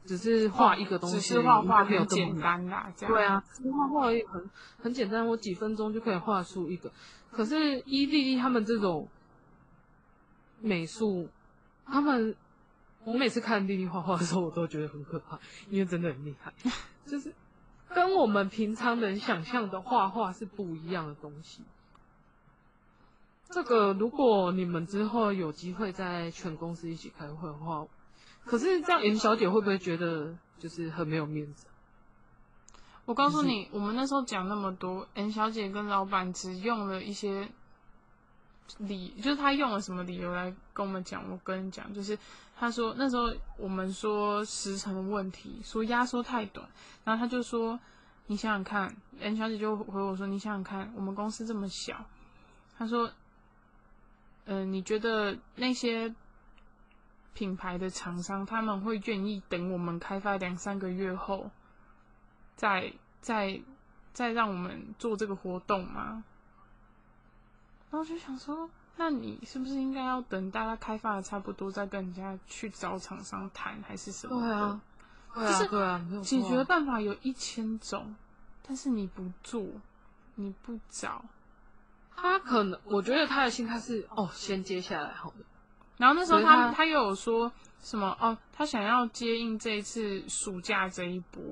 [0.06, 4.50] 只是画一个东西，只是画画没有很简单啦，这样对啊，其实画画也很
[4.82, 6.92] 很简单，我几分钟就可以画出一个。
[7.32, 9.08] 可是伊丽丽他们这种
[10.62, 11.30] 美术，
[11.86, 12.36] 他们
[13.04, 16.54] 我每次看丽丽画画的时候，我都觉得很可怕，因为真的很厉害，
[17.08, 17.34] 就是
[17.94, 21.64] 跟我们平常人想象的画画是不一样的东西。
[23.50, 27.88] 这个如果你们之后有机会在全公司一起开会的话，
[28.46, 31.66] 可是这样严小姐会不会觉得就是很没有面子？
[33.06, 37.50] 我告诉你，我们那时候讲那么多，N 小姐跟老板只用了一些
[38.78, 41.24] 理，就是他用了什么理由来跟我们讲。
[41.30, 42.18] 我跟你讲，就是
[42.58, 46.68] 他说那时候我们说时长的问题，说压缩太短，
[47.04, 47.80] 然后他就说，
[48.28, 52.06] 你想想看，N 小姐就回我说，你想想看，我们公司这么小，
[52.78, 53.12] 他说，
[54.46, 56.14] 嗯、你觉得那些
[57.34, 61.50] 品牌的厂商他们会愿意等我们开发两三个月后？
[62.56, 63.62] 再再
[64.12, 66.26] 再让我们做这个活动吗？
[67.92, 74.80] 然后我就想说，那你是不是应该要等大家开发的差不多，再跟人家去找厂商谈，还是什么的？
[75.36, 78.16] 对啊，对啊，就是解决办法有一千种，
[78.68, 79.66] 但是你不做，
[80.36, 81.24] 你不找，
[82.16, 85.46] 他可能，我觉得他的心态是哦，先接下来好了。
[85.98, 91.44] 然后那时候他他他又有说什么哦，他想要接应这一次暑假这一波，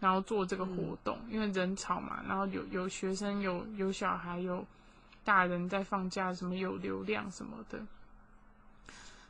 [0.00, 4.66] 然后做这个活动，因为人潮嘛，然后有有学生，有有小孩，有
[5.24, 7.78] 大人在放假，什么有流量什么的。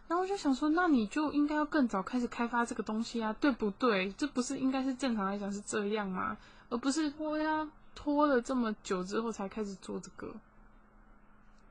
[0.08, 4.12] 然后我就想说，那你就应该要更早开始开发这个东西啊，对不对？
[4.12, 6.36] 这不是应该是正常来讲是这样吗？
[6.68, 10.34] 而不是拖呀，拖了这么久之后才开始做这个。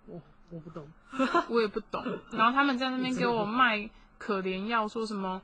[0.07, 0.87] 我我不懂。
[1.49, 2.03] 我也不懂。
[2.31, 5.41] 然后他们在那边给我卖可怜药，说什么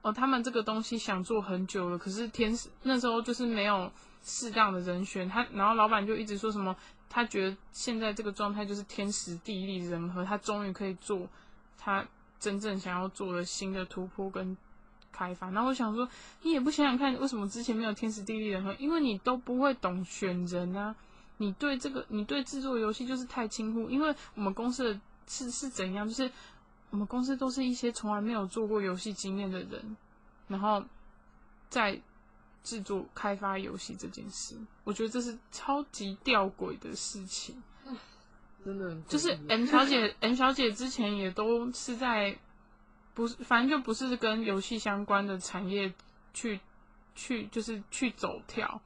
[0.00, 5.28] 哦，他们这个东西想做很久了，可是天使那时候就是没有适当的人选。
[5.28, 6.74] 他然后老板就一直说什么，
[7.08, 11.28] 他觉得现在这个状态就是天时地利人和，他终于可以做
[11.76, 12.06] 他
[12.38, 14.56] 真正想要做的新的突破跟。
[15.10, 16.08] 开发，然后我想说，
[16.42, 18.72] 你也不想想看，为什么之前没有天时地利人和？
[18.74, 20.94] 因为你都不会懂选人啊，
[21.38, 26.30] 你对这个，你对制作游戏就是太轻忽，因为我们公司的是是怎样，就是
[26.90, 29.96] 我们公司都是一些从来没有做过游戏经验的人，
[30.46, 30.84] 然后
[31.68, 32.00] 在
[32.68, 34.54] 制作开发游戏这件事，
[34.84, 37.62] 我觉得这是超级吊诡的事情。
[38.62, 42.38] 真的就是 M 小姐，M 小姐之前也都是在，
[43.14, 45.94] 不是，反正就不是跟游戏相关的产业
[46.34, 46.60] 去
[47.14, 48.82] 去，就是去走跳。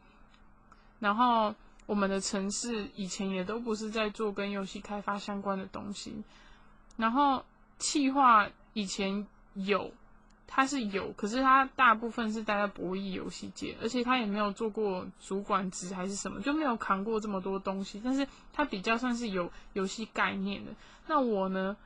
[1.01, 1.53] 然后
[1.87, 6.23] 我们的城市以前也都不是在做跟游戏开发相关的东西。
[6.97, 7.45] 然后
[7.79, 9.91] 企划以前有，
[10.47, 18.01] 他是有，可是他大部分是待在博弈游戏界，而且他也没有做过主管职还是什么，就没有扛过这么多东西。
[18.05, 20.75] 但是他比较算是有游戏概念的。
[21.07, 21.77] 那我呢？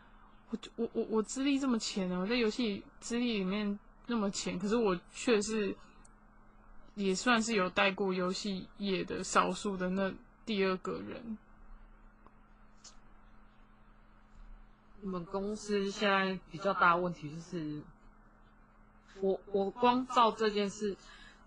[0.49, 3.77] 我我我我资历这么浅呢，我在游戏资历里面
[4.07, 5.75] 那么浅，可是我却是
[6.95, 10.15] 也算是有带过游戏业的少数的那
[10.45, 11.37] 第二个人。
[15.01, 17.83] 你们公司现在比较大的问题就是，
[19.21, 20.97] 我我光照这件事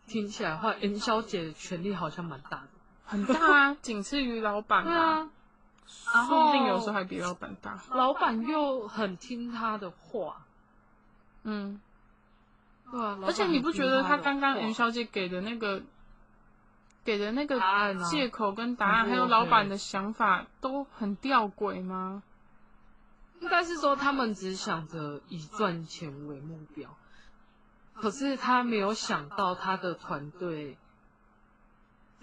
[0.08, 2.68] 听起来的话，M 小姐的权力好像蛮大的。
[3.06, 3.34] 很大
[3.70, 5.30] 啊，仅次于老板对啊，
[6.14, 7.82] 然说不定有时候还比老板大。
[7.92, 10.46] 老板又很听他的话，
[11.44, 11.82] 嗯，
[12.92, 13.18] 对啊。
[13.24, 15.82] 而且你不觉得他刚刚云小姐给的那个
[17.04, 22.22] 给的那个答案啊借口跟答案，很还有老 OK 板的想法都很吊诡吗？
[23.42, 26.96] 应该是说他们只想着以赚钱为目标，
[28.02, 30.78] 可是他没有想到他的团队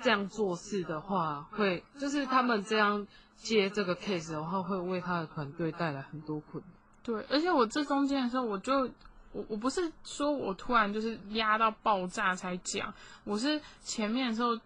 [0.00, 3.06] 这样做事的话，会就是他们这样
[3.36, 6.72] 接这个 case 的话，会为他的团队带来很多困难。
[7.02, 8.90] 对，而且我这中间的时候，我就
[9.32, 12.92] 我我不是说我突然就是压到爆炸才讲，
[13.24, 14.58] 我是前面的时候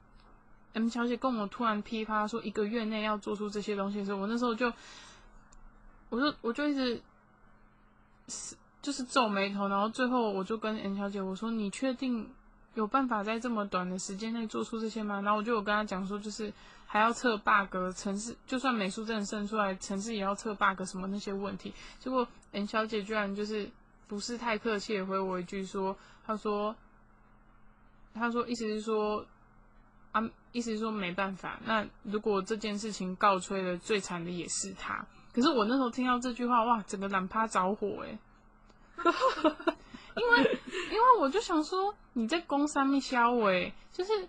[0.73, 4.73] ，M 小姐跟我突然噼啪说一个月内要做出这些东西的时候，我那时候就，
[6.09, 7.03] 我就我就一直
[8.29, 12.29] 是就是皱眉头，然后最后我就跟严小姐我说：“你确定
[12.75, 16.53] 有办法在这么短的时间内做出这些吗？”然后我就有跟她讲说，就是
[16.87, 21.75] 还要测 bug，城市就算美术证生出来，城市也要测 bug 什么那些问题。
[21.99, 23.71] 结果 N 小姐居然就是
[24.09, 26.75] 不是太客气回我一句说，她说，
[28.15, 29.25] 她说意思是说，
[30.13, 30.23] 啊，
[30.53, 31.61] 意思是说没办法。
[31.65, 35.07] 那如果这件事情告吹了，最惨的也是他。
[35.33, 38.19] 可是我那时候听到这句话，哇，整个懒趴着火诶、
[40.17, 44.29] 因为因为我就想说你在攻上面销尾，就是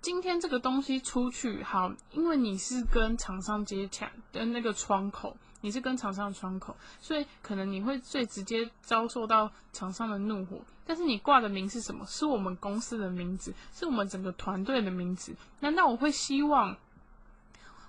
[0.00, 10.60] 今天这个东西出去好，因为你是跟厂商接洽的那个窗口，你是跟厂商的窗口，所以可能你会最直接遭受到厂商的怒火。
[10.86, 12.04] 但是你挂的名是什么？
[12.06, 15.36] 是我们公司的名字，是我们整个团队的名字。
[15.60, 16.76] 难道我会希望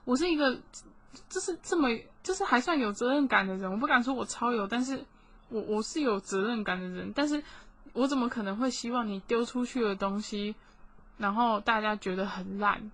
[0.04, 0.60] 我是一个
[1.28, 1.88] 就是这么
[2.22, 3.72] 就是还算有责任感的人？
[3.72, 5.04] 我不敢说我超有，但是
[5.52, 7.14] 我我是有责任感的人。
[7.14, 7.44] 但是
[7.94, 10.56] 我怎么可能会希望你丢出去的东西？
[11.18, 12.92] 然后大家觉得很烂，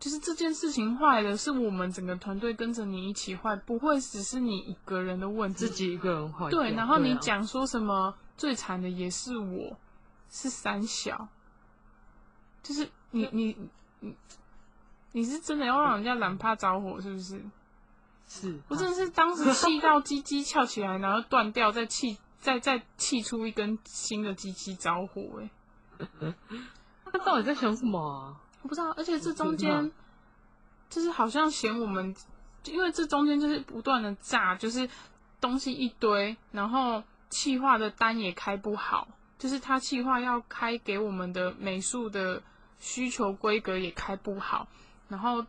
[0.00, 5.58] 就是这件事情坏的，是我们整个团队跟着你一起坏，不会只是你一个人的问题。
[5.58, 6.50] 自己一个人坏。
[6.50, 9.76] 对，然后你啊讲说什么最惨的也是我，
[10.30, 11.28] 是三小，
[12.60, 13.56] 就是你你
[14.00, 14.16] 你
[15.12, 17.40] 你是真的要让人家懒怕着火是不是？
[18.34, 25.50] 是，我真的是当时气到鸡鸡翘起来，然后断掉，再气 再再气出一根新的鸡鸡着火、欸，
[27.12, 28.34] 他到底在想什么啊？
[28.62, 29.92] 我不知道，而且这中间
[30.88, 32.16] 就是好像嫌我们，
[32.64, 34.88] 因为这中间就是不断的炸，就是
[35.38, 39.08] 东西一堆，然后气化的单也开不好，
[39.38, 42.42] 就是他气化要开给我们的美术的
[42.78, 44.66] 需求规格也开不好，
[45.08, 45.44] 然后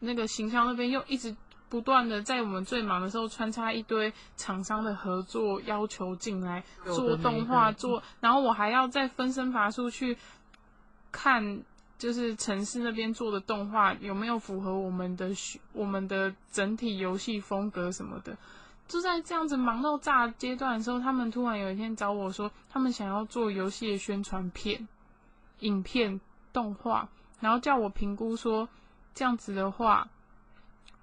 [0.00, 1.34] 那个行销那边又一直
[1.68, 10.18] 不断的在我们最忙的时候穿插一堆厂商的合作要求进来做动画做，然后我还要再分身乏术去
[11.12, 11.62] 看，
[11.96, 18.36] 就是城市那边做的动画有没有符合我们的需我们的整体游戏风格什么的。
[18.88, 24.88] 就在这样子忙到炸阶段的时候，他们突然有一天找我说，他们想要做游戏的宣传片、
[25.60, 26.20] 影片、
[26.52, 28.68] 动画，然后叫我评估说，
[29.20, 30.08] 这样子的话，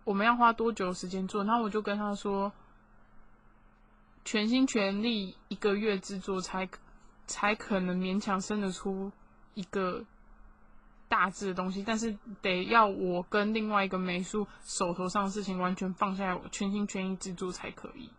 [0.04, 1.44] 我们要花多久时间做？
[1.44, 2.52] 然后我就跟他说，
[4.26, 6.68] 全心全力一个月制作才
[7.28, 9.12] 才可能勉强生得出
[9.54, 10.04] 一个
[11.08, 18.10] 大致的东西，但是得要我跟另外一个美术手头上的事情完全放下来，我全心全意制作才可以。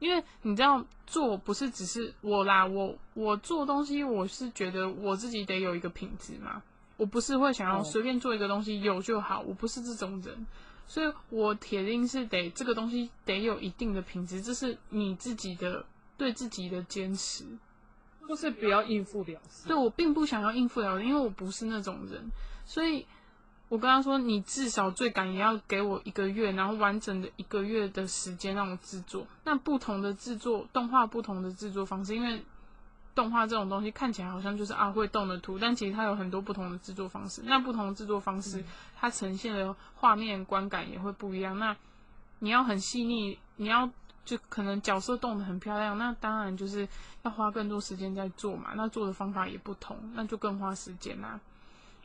[0.00, 6.60] 因为你知道，做不是只是我啦，我我做东西，我是觉得我自己得有一个品质嘛，
[6.98, 10.46] 我不是会想要哦随便做一个东西有就好，我不是这种人，
[10.86, 15.86] 所以我铁定是得这个东西得有一定的品质，这是你自己的
[16.18, 17.46] 对自己的坚持。
[18.28, 19.66] 就是不要应付了事。
[19.68, 22.30] 对我并不想要应付了事，因为我不是那种人，
[22.66, 23.06] 所以
[23.70, 29.26] 我跟他说，你至少最赶也要给我一个月，然后完整的一个月的时间让我制作。
[29.44, 32.44] 那不同的制作动画，不同的制作方式，因为
[33.18, 37.42] 动画这种东西看起来好像就是啊会动的图，但其实它有很多不同的制作方式。
[37.44, 38.62] 那不同的制作方式，
[38.96, 41.58] 它呈现的画面观感也会不一样。
[41.58, 41.76] 那
[42.38, 43.90] 你要很细腻，你要
[44.24, 46.86] 就可能角色动的很漂亮，那当然就是
[47.22, 48.70] 要花更多时间在做嘛。
[48.76, 51.40] 那做的方法也不同，那就更花时间啦。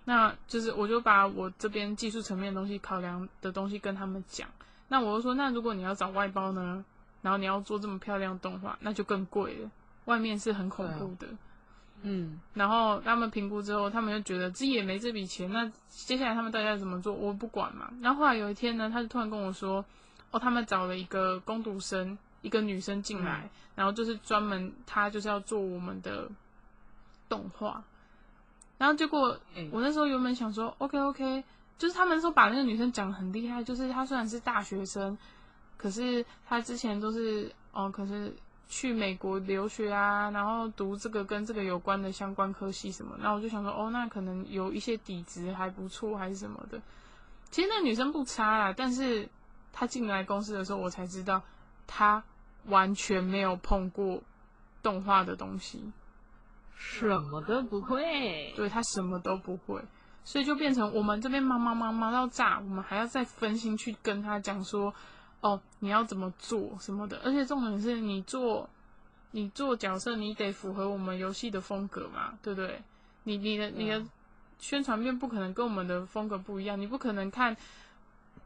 [0.05, 4.49] 那就是我就把我这边技术层面的东西考量的东西跟他们讲。
[4.87, 6.83] 那我就说，那如果你要找外包呢，
[7.21, 9.69] 然后你要做这么漂亮的动画，那就更贵了。
[10.05, 11.27] 外面是很恐怖的。
[12.05, 17.89] 嗯，然后他们评估之后，他们就觉得自己也没这笔钱，那接下来他们大家怎么做，我不管嘛。
[18.01, 19.85] 然后后来有一天呢，他就突然跟我说，
[20.31, 26.29] 哦，他们找了一个工读生，一个女生进来，然后就是专门她就是要做我们的
[27.29, 27.81] 动画。
[28.77, 31.41] 然后结果哎我那时候原本想说，OK OK，
[31.77, 35.17] 就是他们说把那个女生讲得很厉害，就是她虽然是大学生，
[35.77, 38.35] 可是她之前都是哦，可是
[38.67, 46.81] 去美国留学啊，然后读这个跟这个有关的相关科系什么，然后我就想说，哦，那可能有一些底子还不错，还是什么的。
[47.51, 49.29] 其实那女生不差啦，但是
[49.71, 51.43] 她进来公司的时候，我才知道
[51.85, 52.23] 她
[52.65, 54.23] 完全没有碰过
[54.81, 55.91] 动画的东西，
[56.75, 58.51] 什么都不会。
[58.55, 59.83] 对她什么都不会，
[60.23, 64.91] 所以就变成我们这边忙忙忙忙到炸，我们还要再分心去跟她讲说，
[65.43, 68.69] 哦，你要怎么做什么的，而且重点是你做
[69.31, 72.81] 你做角色，你得符合我们游戏的风格嘛，对不对？
[73.23, 74.03] 你你的你的
[74.57, 77.57] 宣传片不可能跟我们的风格不一样，你不可能看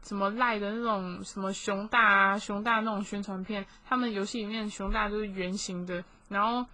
[0.02, 6.68] 什么赖的那种什么熊大啊、熊大那种宣传片，他们游戏里面熊大就是圆形的，然后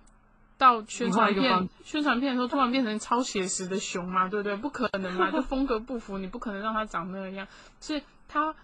[0.56, 4.56] 到宣传片宣传片的时候突然变成超写实的熊嘛，对不对？
[4.56, 7.46] 不可能嘛，就风格不符，你不可能让它长那样，
[7.80, 8.54] 所以他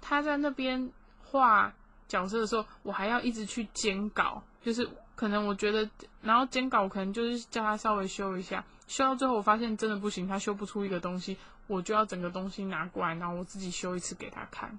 [0.00, 0.90] 他在那边
[1.32, 1.72] 画
[2.06, 5.88] 角色的时候，我还要一直去监稿，就是可能我觉得，
[6.20, 14.78] 然后监稿可能就是叫他稍微修一下，修到最后我发现真的不行，他修不出一个东西，我就要整个东西拿过来，然后我自己修一次给他看。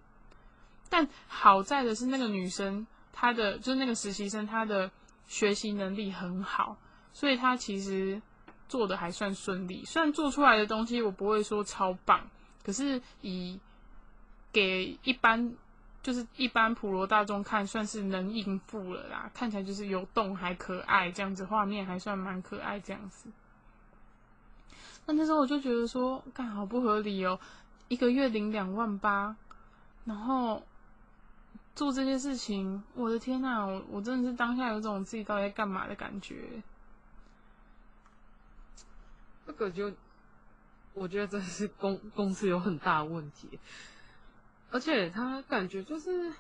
[0.89, 4.91] 但好在的是，那个女生她的就是那个实习生，她的
[5.25, 6.77] 学习能力很好，
[7.13, 8.21] 所以她其实
[8.69, 9.83] 做的还算顺利。
[9.85, 12.29] 虽然做出来的东西我不会说超棒，
[12.63, 13.59] 可是以
[14.51, 15.55] 给一般
[16.03, 19.31] 就是一般普罗大众看，算是能应付了啦。
[19.33, 23.29] 看起来就是有动还可爱，这样子画面还算蛮可爱这样子。
[25.05, 27.39] 那那时候我就觉得说，干好不合理哦，
[27.87, 29.35] 一个月领两万八，
[30.05, 30.61] 然后
[31.75, 36.61] 做这些事情，我的天呐，我我真的是当下有种自己到底在干嘛的感觉。
[39.45, 39.91] 这个就，
[40.93, 43.59] 我觉得真的是公公司有很大的问题，
[44.73, 46.33] 而且他感觉就是，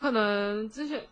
[0.00, 1.06] 可能之前，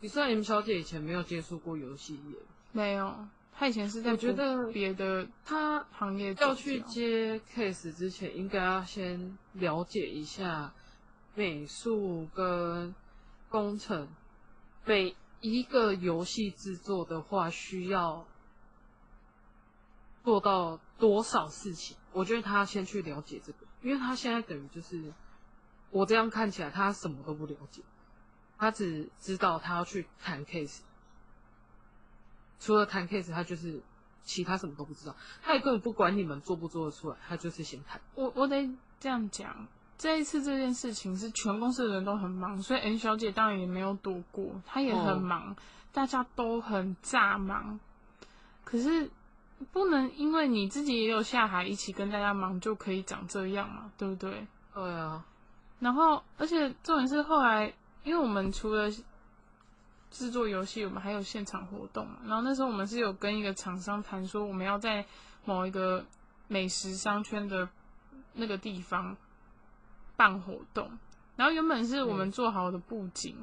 [0.00, 2.36] 你虽然 M 小姐以前没有接触过游戏业，
[2.72, 10.74] 没有，她以前是在我觉得别的她行业要去接 case 之前，应该要先了解一下
[11.36, 12.92] 美术跟
[13.48, 14.08] 工程，
[14.84, 18.26] 每一个游戏制作的话，需要
[20.24, 21.96] 做到多少事情。
[22.12, 25.12] 我觉得他先去了解这个，因为他现在等于就是
[25.90, 27.82] 我这样看起来，他什么都不了解，
[28.58, 30.80] 他只知道他要去谈 case，
[32.58, 33.80] 除了谈 case，他就是
[34.24, 38.00] 其他什么都不知道，他也根本不管你们做不做得出来，他就是先谈。
[38.14, 38.68] 我我得
[39.00, 39.66] 这样讲，
[39.96, 45.56] 这一次这件事情是全公司的人都很忙，所以 N 小姐当然也没有躲过，她也哦很忙，
[45.92, 47.80] 大家都很炸忙。
[48.64, 49.10] 可是
[49.72, 54.46] 不能因为你自己也有下海一起跟大家忙，就可以长这样嘛，对不对？
[54.74, 55.24] 对啊，
[55.80, 57.72] 然后，而且重点是后来，
[58.04, 58.88] 因为我们除了
[60.10, 62.18] 制作游戏，我们还有现场活动嘛。
[62.24, 65.04] 然后那时候我们是有跟一个厂商谈说，我们要在
[65.44, 66.04] 某一个
[66.46, 67.68] 美食商圈的
[68.34, 69.16] 那个地方
[70.16, 70.90] 办活动。
[71.36, 73.36] 然后原本是我们做好的布景，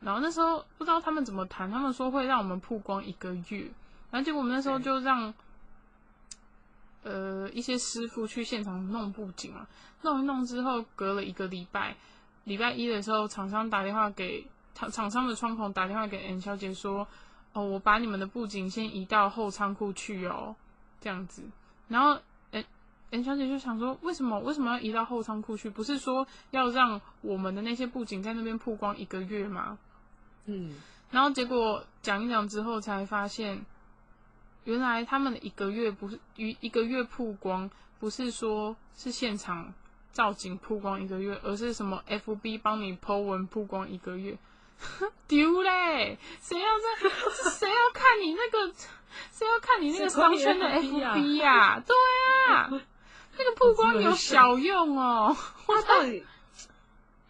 [0.00, 3.70] 然后那时候不知道他们怎么谈，他们说会让我们曝光一个月，
[4.14, 5.34] 然后结果我们那时候就让。
[7.06, 9.66] 呃，一些师傅去现场弄布景嘛，
[10.00, 11.94] 弄一弄之后，隔了一个礼拜，
[12.44, 17.06] 礼拜一的时候，厂商打电话给厂厂商的窗口打电话给 N 小姐说，
[17.52, 20.56] 哦，我把你们的布景先移到后仓库去哦，
[20.98, 21.42] 这样子。
[21.88, 22.18] 然后
[22.52, 22.64] N
[23.10, 25.68] N 小姐就想说，为什么为什么要移到后仓库去？
[25.68, 29.76] 不是说要让我们的那些布景在那边曝光一个月吗？
[30.46, 30.74] 嗯，
[31.10, 33.66] 然后结果讲一讲之后才发现，
[34.64, 39.72] 原来他们的一个月不是一一个月曝光，不是说是现场
[40.12, 44.38] 造景曝光一个月，而是什么 FB 帮你 Po 文曝光一个月，
[45.28, 46.18] 丢嘞！
[46.40, 47.10] 谁要在
[47.50, 48.72] 谁要看你那个
[49.32, 51.94] 谁要看你那个商圈的 FB 啊对
[52.54, 52.68] 啊，
[53.36, 55.36] 那个曝光有小用哦。
[55.66, 56.24] 他到底，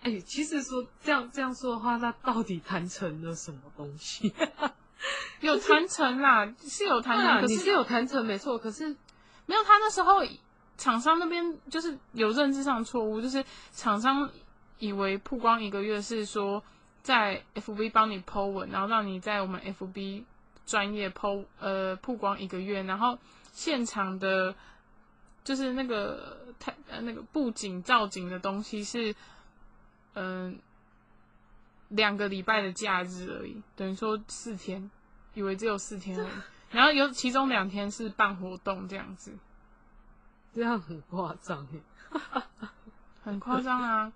[0.02, 4.32] 哎、其实说这样这样说的话，他到底谈成了什么东西？
[5.40, 8.88] 有谈成啦，是有谈成，你是有谈成没错，可是
[9.46, 10.20] 没有，他那时候
[10.76, 14.30] 厂商那边就是有认知上错误，就是厂商
[14.78, 16.62] 以为曝光一个月是说
[17.02, 20.24] 在 FB 帮你 Po 文，然后让你在我们 FB
[20.66, 23.18] 专业 Po 呃曝光一个月，然后
[23.52, 24.54] 现场的，
[25.44, 29.14] 就是那个太呃那个布景造景的东西是
[30.14, 30.58] 嗯、
[31.88, 34.90] 两个礼拜的假日而已，等于说四天，
[35.34, 36.28] 以为只有四天而已。
[36.70, 39.32] 然后有其中两天是办活动这样子，
[40.52, 42.42] 这样很夸张哎。
[43.22, 44.12] 很夸张啊。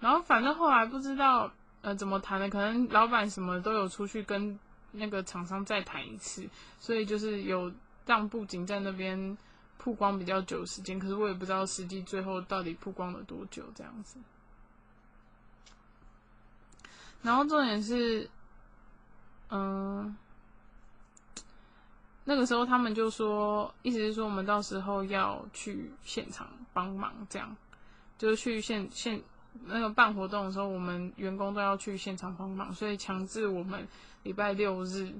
[0.00, 1.52] 然后反正后来不知道
[1.82, 4.58] 呃怎么谈的，可能老板什么都有出去跟
[4.92, 6.48] 那个厂商再谈一次，
[6.78, 7.72] 所以就是有
[8.06, 9.38] 让布景在那边
[9.78, 14.18] 曝光比较久时间，可是我也不知道实际最后到底曝光了多久这样子。
[17.22, 18.28] 然后重点是，
[19.50, 20.16] 嗯、
[22.24, 27.56] 那个时候他们就说，意思是说我们到时候要去现场帮忙，这样
[28.16, 29.22] 就是去现现
[29.64, 33.86] 那个办活动的时候，我们员工都要去现场帮忙，所以强制我们
[34.22, 35.12] 礼拜六日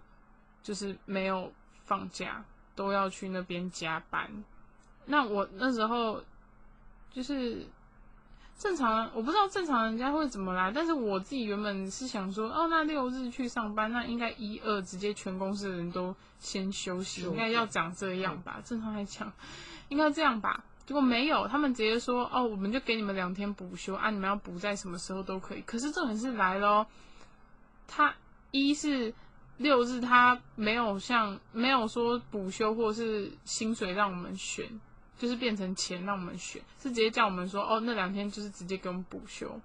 [0.63, 1.53] 就是没有
[1.85, 2.45] 放假，
[2.75, 4.45] 都要去那边加班。
[5.07, 6.23] 那我那时候
[7.11, 7.67] 就是
[8.61, 18.61] 正常，我不知道正常人家会怎么啦，但是我自己原本是想说，哦，那六日去上班，那应该一二直接全公司的人都先休息，应该要讲这样吧？
[18.63, 19.33] 正常来讲，
[19.89, 20.63] 应该这样吧？
[20.85, 25.63] 结果没有，他们直接说，哦，我们就给你们两天补休啊，你们要补在什么时候都可以。
[25.63, 26.87] 可是重点是来咯，
[27.89, 28.15] 他
[28.51, 29.15] 一是
[29.57, 34.67] 六日他没有像没有说补休或是薪水让我们选，
[35.21, 39.61] 就是变成钱让我们选，是直接叫我们说哦那两天就是直接给我们补休，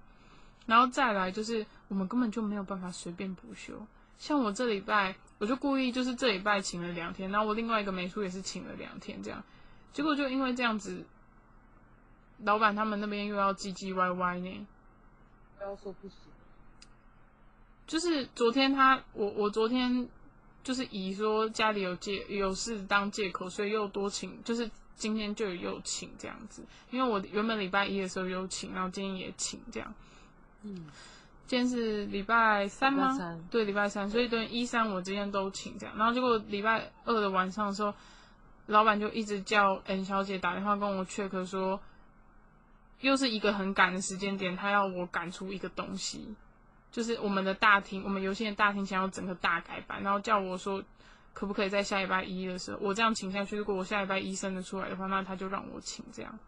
[0.66, 3.72] 然后再来就是我们根本就没有办法随便补休，
[4.18, 9.42] 像我这礼拜我就故意就是这礼拜请了两天，然后我另外一个美术也是请了两天这样，
[9.94, 11.06] 结果就因为这样子，
[12.44, 14.66] 老板他们那边又要唧唧歪歪呢。
[15.56, 16.18] 不要说不行。
[17.86, 20.08] 就是昨天他，我我昨天
[20.64, 26.64] 就是以说家里有借有事当借口，所以又多请，就是今天就有又请这样子。
[26.90, 29.94] 因为我原本礼拜一的时候有请，然后今天也请这样。
[30.62, 30.86] 嗯，
[31.46, 33.12] 今天是礼拜三吗？
[33.12, 35.96] 三对，礼拜三，所以等于一三我今天都请这样。
[35.96, 37.94] 然后结果礼拜二的晚上的时候，
[38.66, 41.78] 老板就一直叫 N 小姐打电话跟我 check 说，
[43.00, 46.34] 又是一个很赶的时间点，他要我赶出一个东西，
[46.90, 50.82] 就是我们的大厅，我们游戏的大厅想要整个大改版，然后叫我说。
[51.36, 53.58] 可不可以在下礼拜一的时候，我这样请下去？
[53.58, 56.38] 如果我下礼拜一生的出来的话，那他就让我请这样。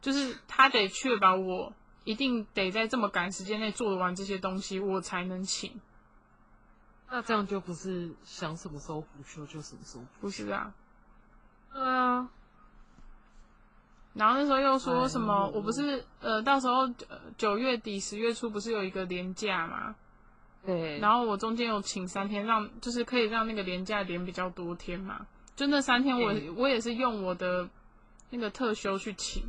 [0.00, 1.72] 就是他得确保我
[2.04, 5.80] 一定得在这么赶时间内做得完这些东西，我才能请。
[7.10, 10.08] 那这样就不是想什么时候补休就什么时候补。
[10.20, 10.72] 不是啊？
[11.72, 12.28] 对啊，
[14.12, 15.48] 然后那时候又说什么？
[15.48, 19.96] 我不是呃，到时候呃九月底十月初不是有一个年假嘛？
[20.64, 20.98] 对。
[20.98, 25.26] 然后我中间有请三天，让就是可以让那个年假连比较多天嘛。
[25.56, 27.68] 就那三天我，嗯我也是用我的
[28.30, 29.44] 那个特休去请，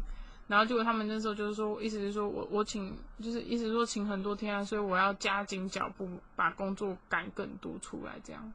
[0.47, 8.53] 然后结果他们那时候就是说，意思是说我我请，就是意思是说请很多天啊，所以我要加紧脚步，把工作赶更多出来，这样。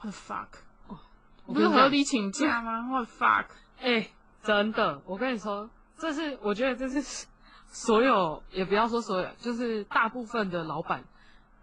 [0.00, 0.48] What the fuck？
[0.88, 0.98] 哦
[1.44, 3.46] 不是合理请假吗？What the fuck？
[3.80, 4.08] 哎、
[4.42, 5.68] 真的，我跟你说，
[5.98, 7.26] 这是我觉得这是
[7.66, 11.04] 所有，也不要说所有，就是大部分的老板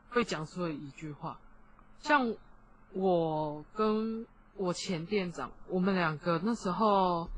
[0.09, 1.39] 会讲出了一句话。
[1.99, 2.35] 像
[2.93, 7.29] 我跟我前店长，我们两个那时候，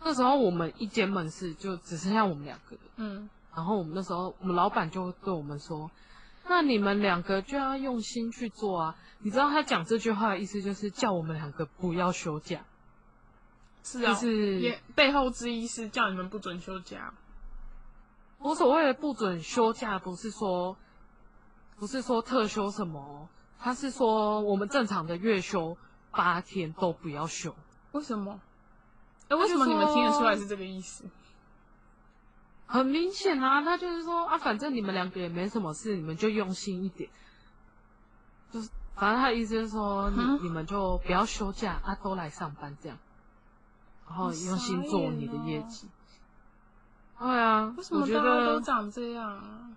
[0.00, 5.90] 那时候我们一间门市就只剩下我们两个，嗯，然后我们那时候，我们老板就对我们说
[6.46, 12.64] ：“那你们两个就要用心去做啊！”你知道他讲这句话的意思就是叫我们两个不要休假，
[13.82, 17.14] 是啊，就是也背后之意是叫你们不准休假。
[18.44, 20.76] 我所谓的不准休假，不是说
[21.78, 23.28] 不是说特休什么哦，
[23.58, 25.78] 他是说我们正常的月休
[26.10, 27.56] 八天都不要休。
[27.92, 28.38] 为什么？
[29.30, 31.04] 哎，为什么你们听得出来是这个意思？
[32.66, 37.08] 很明显啊，他就是说啊，反正你们两个也没什么事，你们就用心一点。
[38.52, 42.98] 就是反正他的意思是说，你、嗯你们就不要休假啊，都来上班这样，
[44.06, 45.88] 然后用心做你的业绩。
[47.18, 49.68] 对啊，为什么觉大家都长这样啊？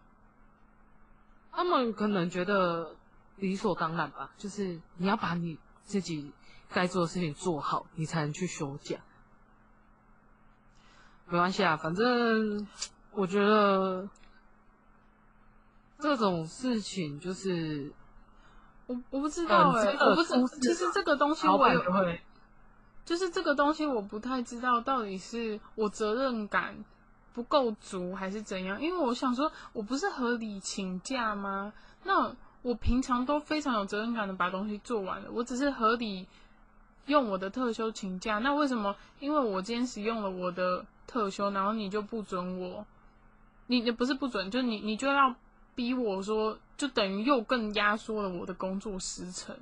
[1.51, 2.95] 他们可能觉得
[3.37, 6.31] 理所当然吧，就是你要把你自己
[6.69, 8.97] 该做的事情做好，你才能去休假。
[11.29, 12.67] 没关系啊，反正
[13.11, 14.07] 我觉得
[15.99, 17.91] 这种事情就是
[18.85, 22.21] 我我不知道哎、我不知其实这个东西我也会
[23.03, 26.85] 就是这个东西我不太知道到底是我责任感
[27.37, 31.71] 不够足还是怎样，因为我想说我不是合理请假吗？
[32.03, 36.25] 那我平常都非常有责任感的把东西做完了，我只是合理
[37.05, 38.95] 用我的特休请假，那为什么？
[39.19, 42.87] 因为我今天使用了我的特休，然后你就不准我，
[43.67, 45.35] 你你不是不准，就你你就要
[45.75, 49.55] 逼我说，就等于又更压缩了我的工作时程。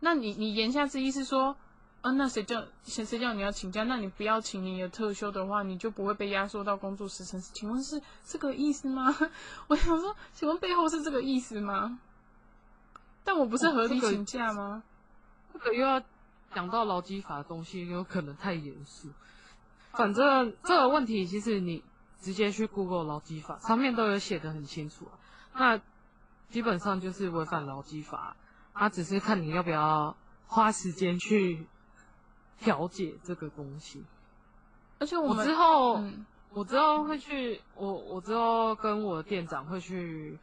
[0.00, 1.54] 那你你言下之意是说，
[2.02, 3.84] 啊，那谁叫谁谁叫你要请假？
[3.84, 7.40] 那你不要请你的特休的话，你就不会被压缩到工作时程。
[7.40, 9.16] 请问是这个意思吗？
[9.68, 12.00] 我想说，请问背后是这个意思吗？
[13.24, 14.82] 但我不是合理哦这个请假吗？
[15.52, 16.02] 这个又要
[16.52, 19.08] 讲到劳基法的东西，有可能太严肃。
[19.92, 21.84] 反正这个问题，其实你
[22.20, 25.14] 直接去 Google 劳基法，上面都有写的很清楚啊。
[25.54, 25.80] 那
[26.50, 28.36] 基本上就是违反劳基法，
[28.72, 31.66] 啊只是看你要不要花时间去
[32.62, 34.02] 调解这个东西。
[34.98, 40.38] 而且我们之后，嗯我之后会去，我我之后跟我的店长会去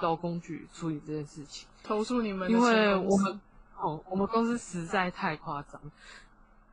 [0.00, 1.68] 劳工局处理这件事情。
[1.82, 3.40] 投诉你们因为我们
[3.78, 5.80] 哦，我们公司实在太夸张。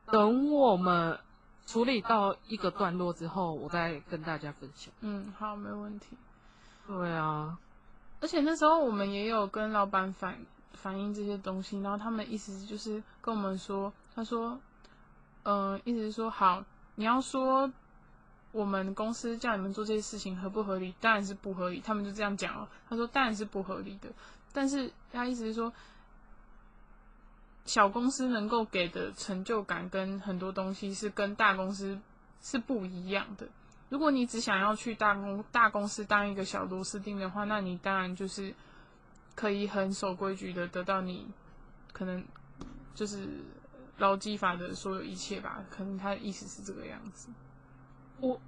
[0.06, 1.18] 等我们
[1.66, 4.92] 处理到一个段落之后，我再跟大家分享。
[5.00, 6.16] 嗯好没问题。
[6.88, 7.56] 对啊，
[8.20, 10.36] 而且那时候我们也有跟老板反
[10.72, 14.58] 反映这些东西，然后他们意思就是跟我们说，他说，
[15.42, 16.64] 嗯、意思是说好，
[16.94, 17.72] 你要说
[18.52, 20.94] 我们公司叫你们做这些事情合不合理？
[21.00, 22.68] 当然是不合理，他们就这样讲哦。
[22.88, 24.08] 他说当然是不合理的，
[24.52, 25.72] 但是他意思是说，
[27.64, 31.98] 小公司能够给的成就感跟很多东西是跟大公司
[32.42, 33.46] 是不一样的。
[33.88, 38.54] 如果你只想要去大公大公司当一个小螺丝钉的话，那你当然就是
[39.34, 41.26] 可以很守规矩的得到你
[41.92, 42.24] 可能
[42.94, 43.28] 就是
[44.00, 45.62] 劳基法的所有一切吧。
[45.70, 47.28] 可能他的意思是这个样子，
[48.18, 48.40] 我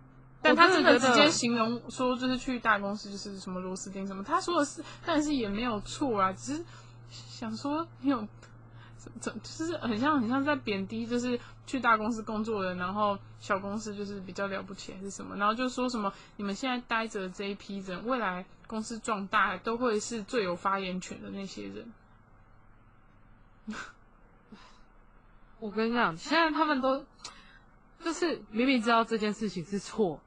[0.43, 6.65] 但他真的直接形容说就是去大公司就是什么螺丝钉什么，他说的是，但是也没有错啊，只是
[7.09, 8.27] 想说你有。
[9.21, 11.37] 怎就是很像很像在贬低，就是
[11.67, 21.93] 去大公司工作的人，然后小公司就是比较了不起还是什么，然后就说什么你们现在待着的这一批人，未来公司壮大都会是最有发言权的那些人。
[25.63, 27.07] 我跟你讲，现在他们都
[28.01, 30.21] 就是明明知道这件事情是错，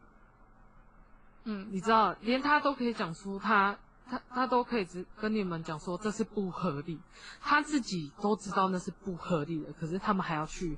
[1.44, 3.78] 嗯，你知道，连他都可以讲出他
[4.10, 7.02] 他他都可以只跟你们讲说这是不合理，
[7.42, 10.78] 他自己都知道那是不合理的，可是他们还要去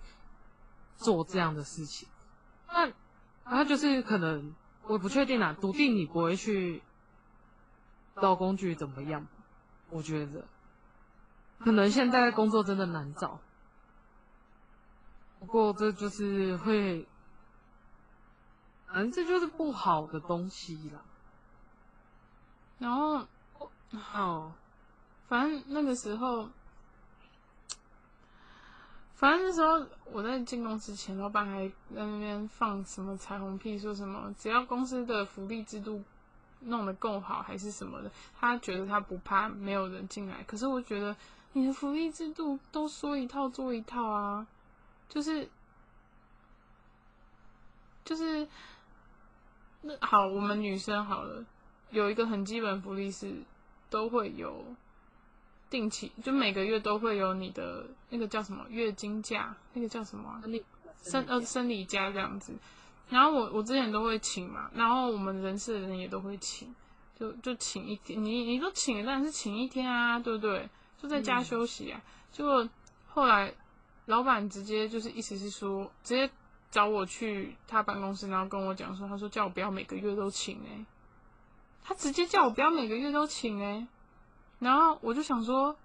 [0.96, 2.08] 做这样的事情，
[2.68, 2.92] 那
[3.46, 4.56] 他就是可能
[4.88, 6.82] 我不确定啦，笃定你不会去
[8.16, 9.28] 劳工具怎么样？
[9.92, 10.48] 我觉得
[11.60, 13.40] 可能现在工作真的难找，
[15.40, 17.06] 不过这就是会。
[18.90, 21.02] 反正这就是不好的东西啦。
[22.80, 23.28] 然后
[24.14, 24.54] 哦，
[25.28, 26.50] 反正那个时候，
[29.14, 36.02] 反正那时候我在进公司前，老板还在那边放什么彩虹屁，说什么只要公司的福利制度
[36.62, 38.10] 弄得够好，还是什么的，
[38.40, 40.42] 他觉得他不怕没有人进来。
[40.48, 41.16] 可是我觉得
[41.52, 44.48] 你的福利制度都说一套做一套啊，
[45.10, 45.48] 就是
[48.06, 48.48] 就是
[49.82, 51.46] 那好，我们女生好了。
[51.90, 53.34] 有一个很基本福利是
[53.90, 54.66] 都会有
[55.70, 60.66] 定期，就每个月都会有你的那个叫什么月经假，那个叫什么啊、生理
[61.02, 62.54] 生呃生理假这样子。
[63.10, 66.76] 然后我我之前都会请嘛，然后我们人事的人也都会请，
[67.18, 70.70] 就就请一天，你你都请了，当然是请一天啊，对不对？
[71.02, 72.02] 就在家嗯休息啊。
[72.34, 72.68] 结果
[73.08, 73.54] 后来
[74.08, 76.30] 老板直接就是意思是说，直接
[76.72, 80.86] 找我去他办公室，然后跟我讲说，他说叫我不要每个月都请哎、
[81.84, 83.88] 他直接叫我不要每个月都请哎、
[84.60, 85.78] 然后我就想说，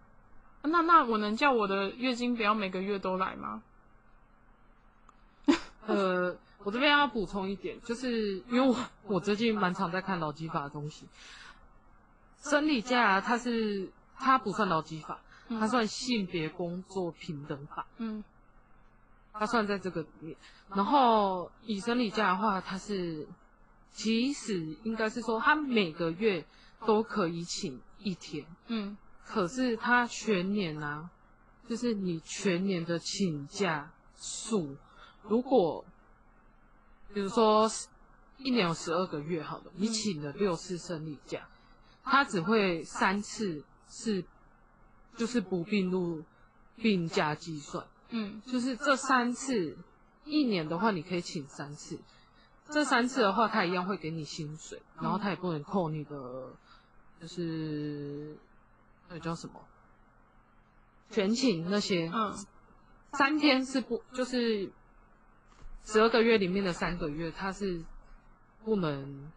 [0.62, 3.62] 那那我能叫我的月经不要每个月都来吗？
[5.86, 11.08] 呃，我这边要补充一点，就是因为我我最近蛮常在看劳基法的东西，
[12.38, 15.18] 生理假它是它不算劳基法，
[15.58, 18.22] 它算性别工作平等法，嗯。
[19.32, 20.36] 它算在这个里面。
[20.68, 23.26] 然后以生理假的话，它是
[23.90, 26.44] 即使应该是说，它每个月
[26.86, 28.96] 都可以请一天，嗯。
[29.24, 31.10] 可是它全年啊，
[31.68, 34.76] 就是你全年的请假数，
[35.22, 35.84] 如果
[37.14, 37.70] 比如说
[38.36, 41.48] 一年有十二个月好了，你请了六次生理假，
[42.02, 44.24] 它只会三次是
[45.16, 46.22] 就是不并入
[46.76, 49.76] 病假计算，嗯就是这三次
[50.24, 51.98] 一年的话，你可以请三次，
[52.70, 56.54] 这三次的话，他一样会给你薪水，然后他也不能扣你的，
[57.20, 58.36] 就是
[59.08, 59.54] 那个叫什么
[61.10, 62.34] 全勤那些，嗯
[63.12, 64.72] 三天是不就是
[65.84, 67.84] 十二个月里面的三个月，他是
[68.64, 69.30] 不能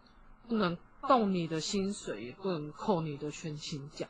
[0.48, 4.08] 不能动你的薪水，也不能扣你的全勤奖。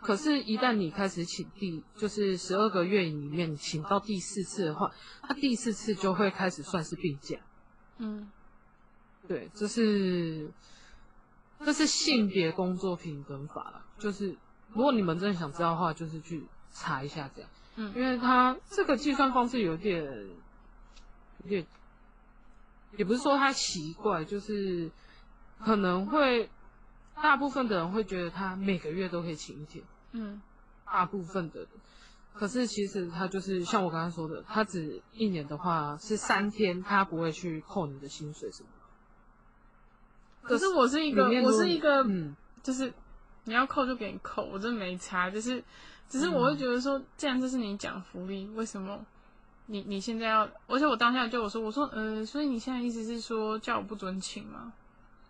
[0.00, 4.92] 可是，一旦你开始请第，就是十二个月里面请到第四次的话，
[5.22, 7.36] 他第四次就会开始算是病假。
[7.98, 8.30] 嗯
[9.26, 10.50] 对，这是
[11.60, 13.84] 这是性别工作平等法了。
[13.98, 14.36] 就是
[14.72, 20.04] 如果你们真的想知道的话，就是去查一下这样，嗯因嗯为它这个计算方式有点
[21.42, 21.66] 有点，
[22.96, 24.90] 也不是说它奇怪，就是
[25.58, 26.48] 可能会
[27.22, 29.84] 大部分的人会觉得他每个月都可以请一天。
[30.12, 30.40] 嗯
[30.84, 31.68] 大部分的人，
[32.32, 38.68] 可是其实他就是像我刚刚说的，他只一年的话是三天，他不会去扣你的薪水什么。
[40.40, 42.90] 可是我是一个，我是一个，嗯，就是
[43.44, 45.28] 你要扣就给你扣，我真的没差。
[45.28, 45.62] 就是，
[46.08, 49.04] 只是我会觉得说，既然这是你讲福利，为什么
[49.66, 50.48] 你你现在要？
[50.68, 54.72] 而且我当下就我说，我说，呃，所以你现在意思是说叫我不准请吗？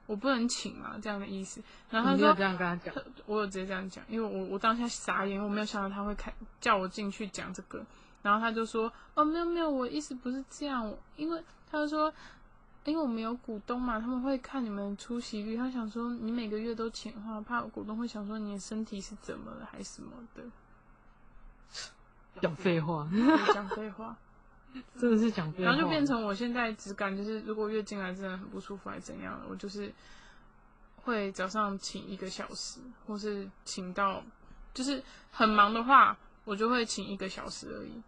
[0.08, 0.98] 我不能请啊？
[1.02, 1.62] 这样的意思。
[1.90, 2.94] 然后他说这，样跟他讲，
[3.26, 6.32] 我有直接这样讲，因为我我当下傻眼，我没有想到他会开
[6.62, 7.84] 叫我进去讲这个，
[8.22, 12.10] 然后他就说哦没有没有，我意思不是这样，因为他就说
[12.84, 20.42] 因为我们有股东嘛，他们会看你们出席率，他想说你每个月都请的话，怕股东会想说你的身体是怎么了还是什么的，
[22.40, 24.16] 讲废话，就讲废话，
[24.98, 25.70] 真的是讲废话。
[25.70, 29.92] 然后就变成我现在只感就是如果月经来真的很不舒服还是怎样，我就是
[30.96, 34.22] 会早上请一个小时，或是请到
[34.74, 38.02] 就是很忙的话，我就会请一个小时而已，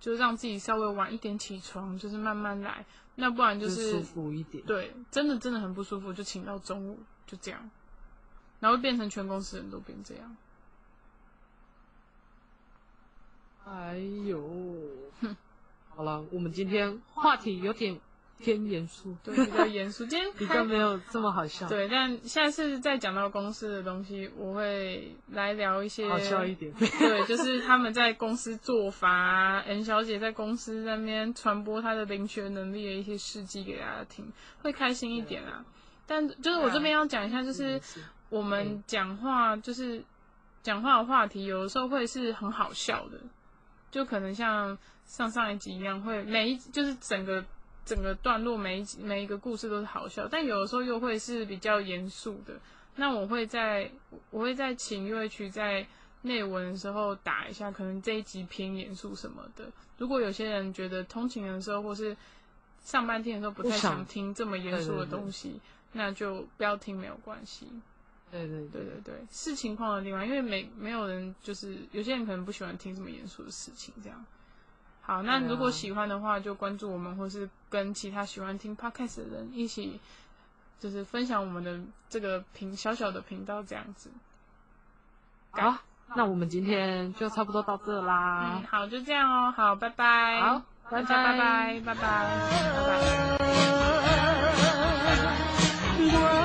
[0.00, 2.84] 就让自己稍微晚一点起床，就是慢慢来。
[3.16, 4.64] 那不然就就是舒服一点。
[4.64, 7.70] 对，真的真的很不舒服，就请到中午，就这样，
[8.58, 10.36] 然后变成全公司人都变这样。
[13.66, 14.42] 哎呦，
[15.96, 17.98] 好了，我们今天话题有点
[18.38, 20.04] 偏严肃， 对，比较严肃。
[20.06, 26.72] 今天 比较没有这么好笑，，对，但下次再讲到公司的东西，我会来聊一些好笑一点。
[26.74, 34.26] 对，就是他们在公司做法啊，N 小姐在公司那边传播她的灵学能力的一些事迹给大家听，
[34.62, 35.64] 会开心一点啊。
[36.06, 37.80] 但就是我这边要讲一下，就是
[38.28, 40.04] 我们讲话就是
[40.62, 43.18] 讲话的话题，有的时候会是很好笑的，
[43.94, 44.76] 就可能像
[45.06, 47.44] 上上一集一样，会每一就是整个
[47.84, 52.54] 整个段落每一集每一个故事都是好笑，但有的时候又会是比较严肃的。
[52.96, 53.88] 那我会在
[54.32, 55.86] 我会在请乐曲在
[56.22, 59.70] 内文的时候打一下，可能这一集偏严肃什么的。
[59.96, 62.16] 如果有些人觉得通勤的时候或是
[62.82, 65.60] 上半天的时候不太想听这么严肃的东西，
[65.92, 67.68] 那就不要听没有关系。
[68.34, 74.24] 对对对对对，视情况的地方，因为没没有人就是有些人可能不喜欢听这么严肃的事情，这样。
[75.02, 80.00] 好，那如果喜欢的话，就关注我们，或是跟其他喜欢听 podcast 的人一起，
[80.80, 81.78] 就是分享我们的
[82.10, 84.10] 这个频小小的频道这样子。
[85.52, 85.76] 好，
[86.16, 88.66] 那我们今天就差不多到这啦嗯，。
[88.66, 90.40] 好，就这样哦，好，拜拜。
[90.40, 92.04] 好，拜大家拜拜，拜拜，
[92.74, 92.84] 拜
[96.08, 96.40] 拜。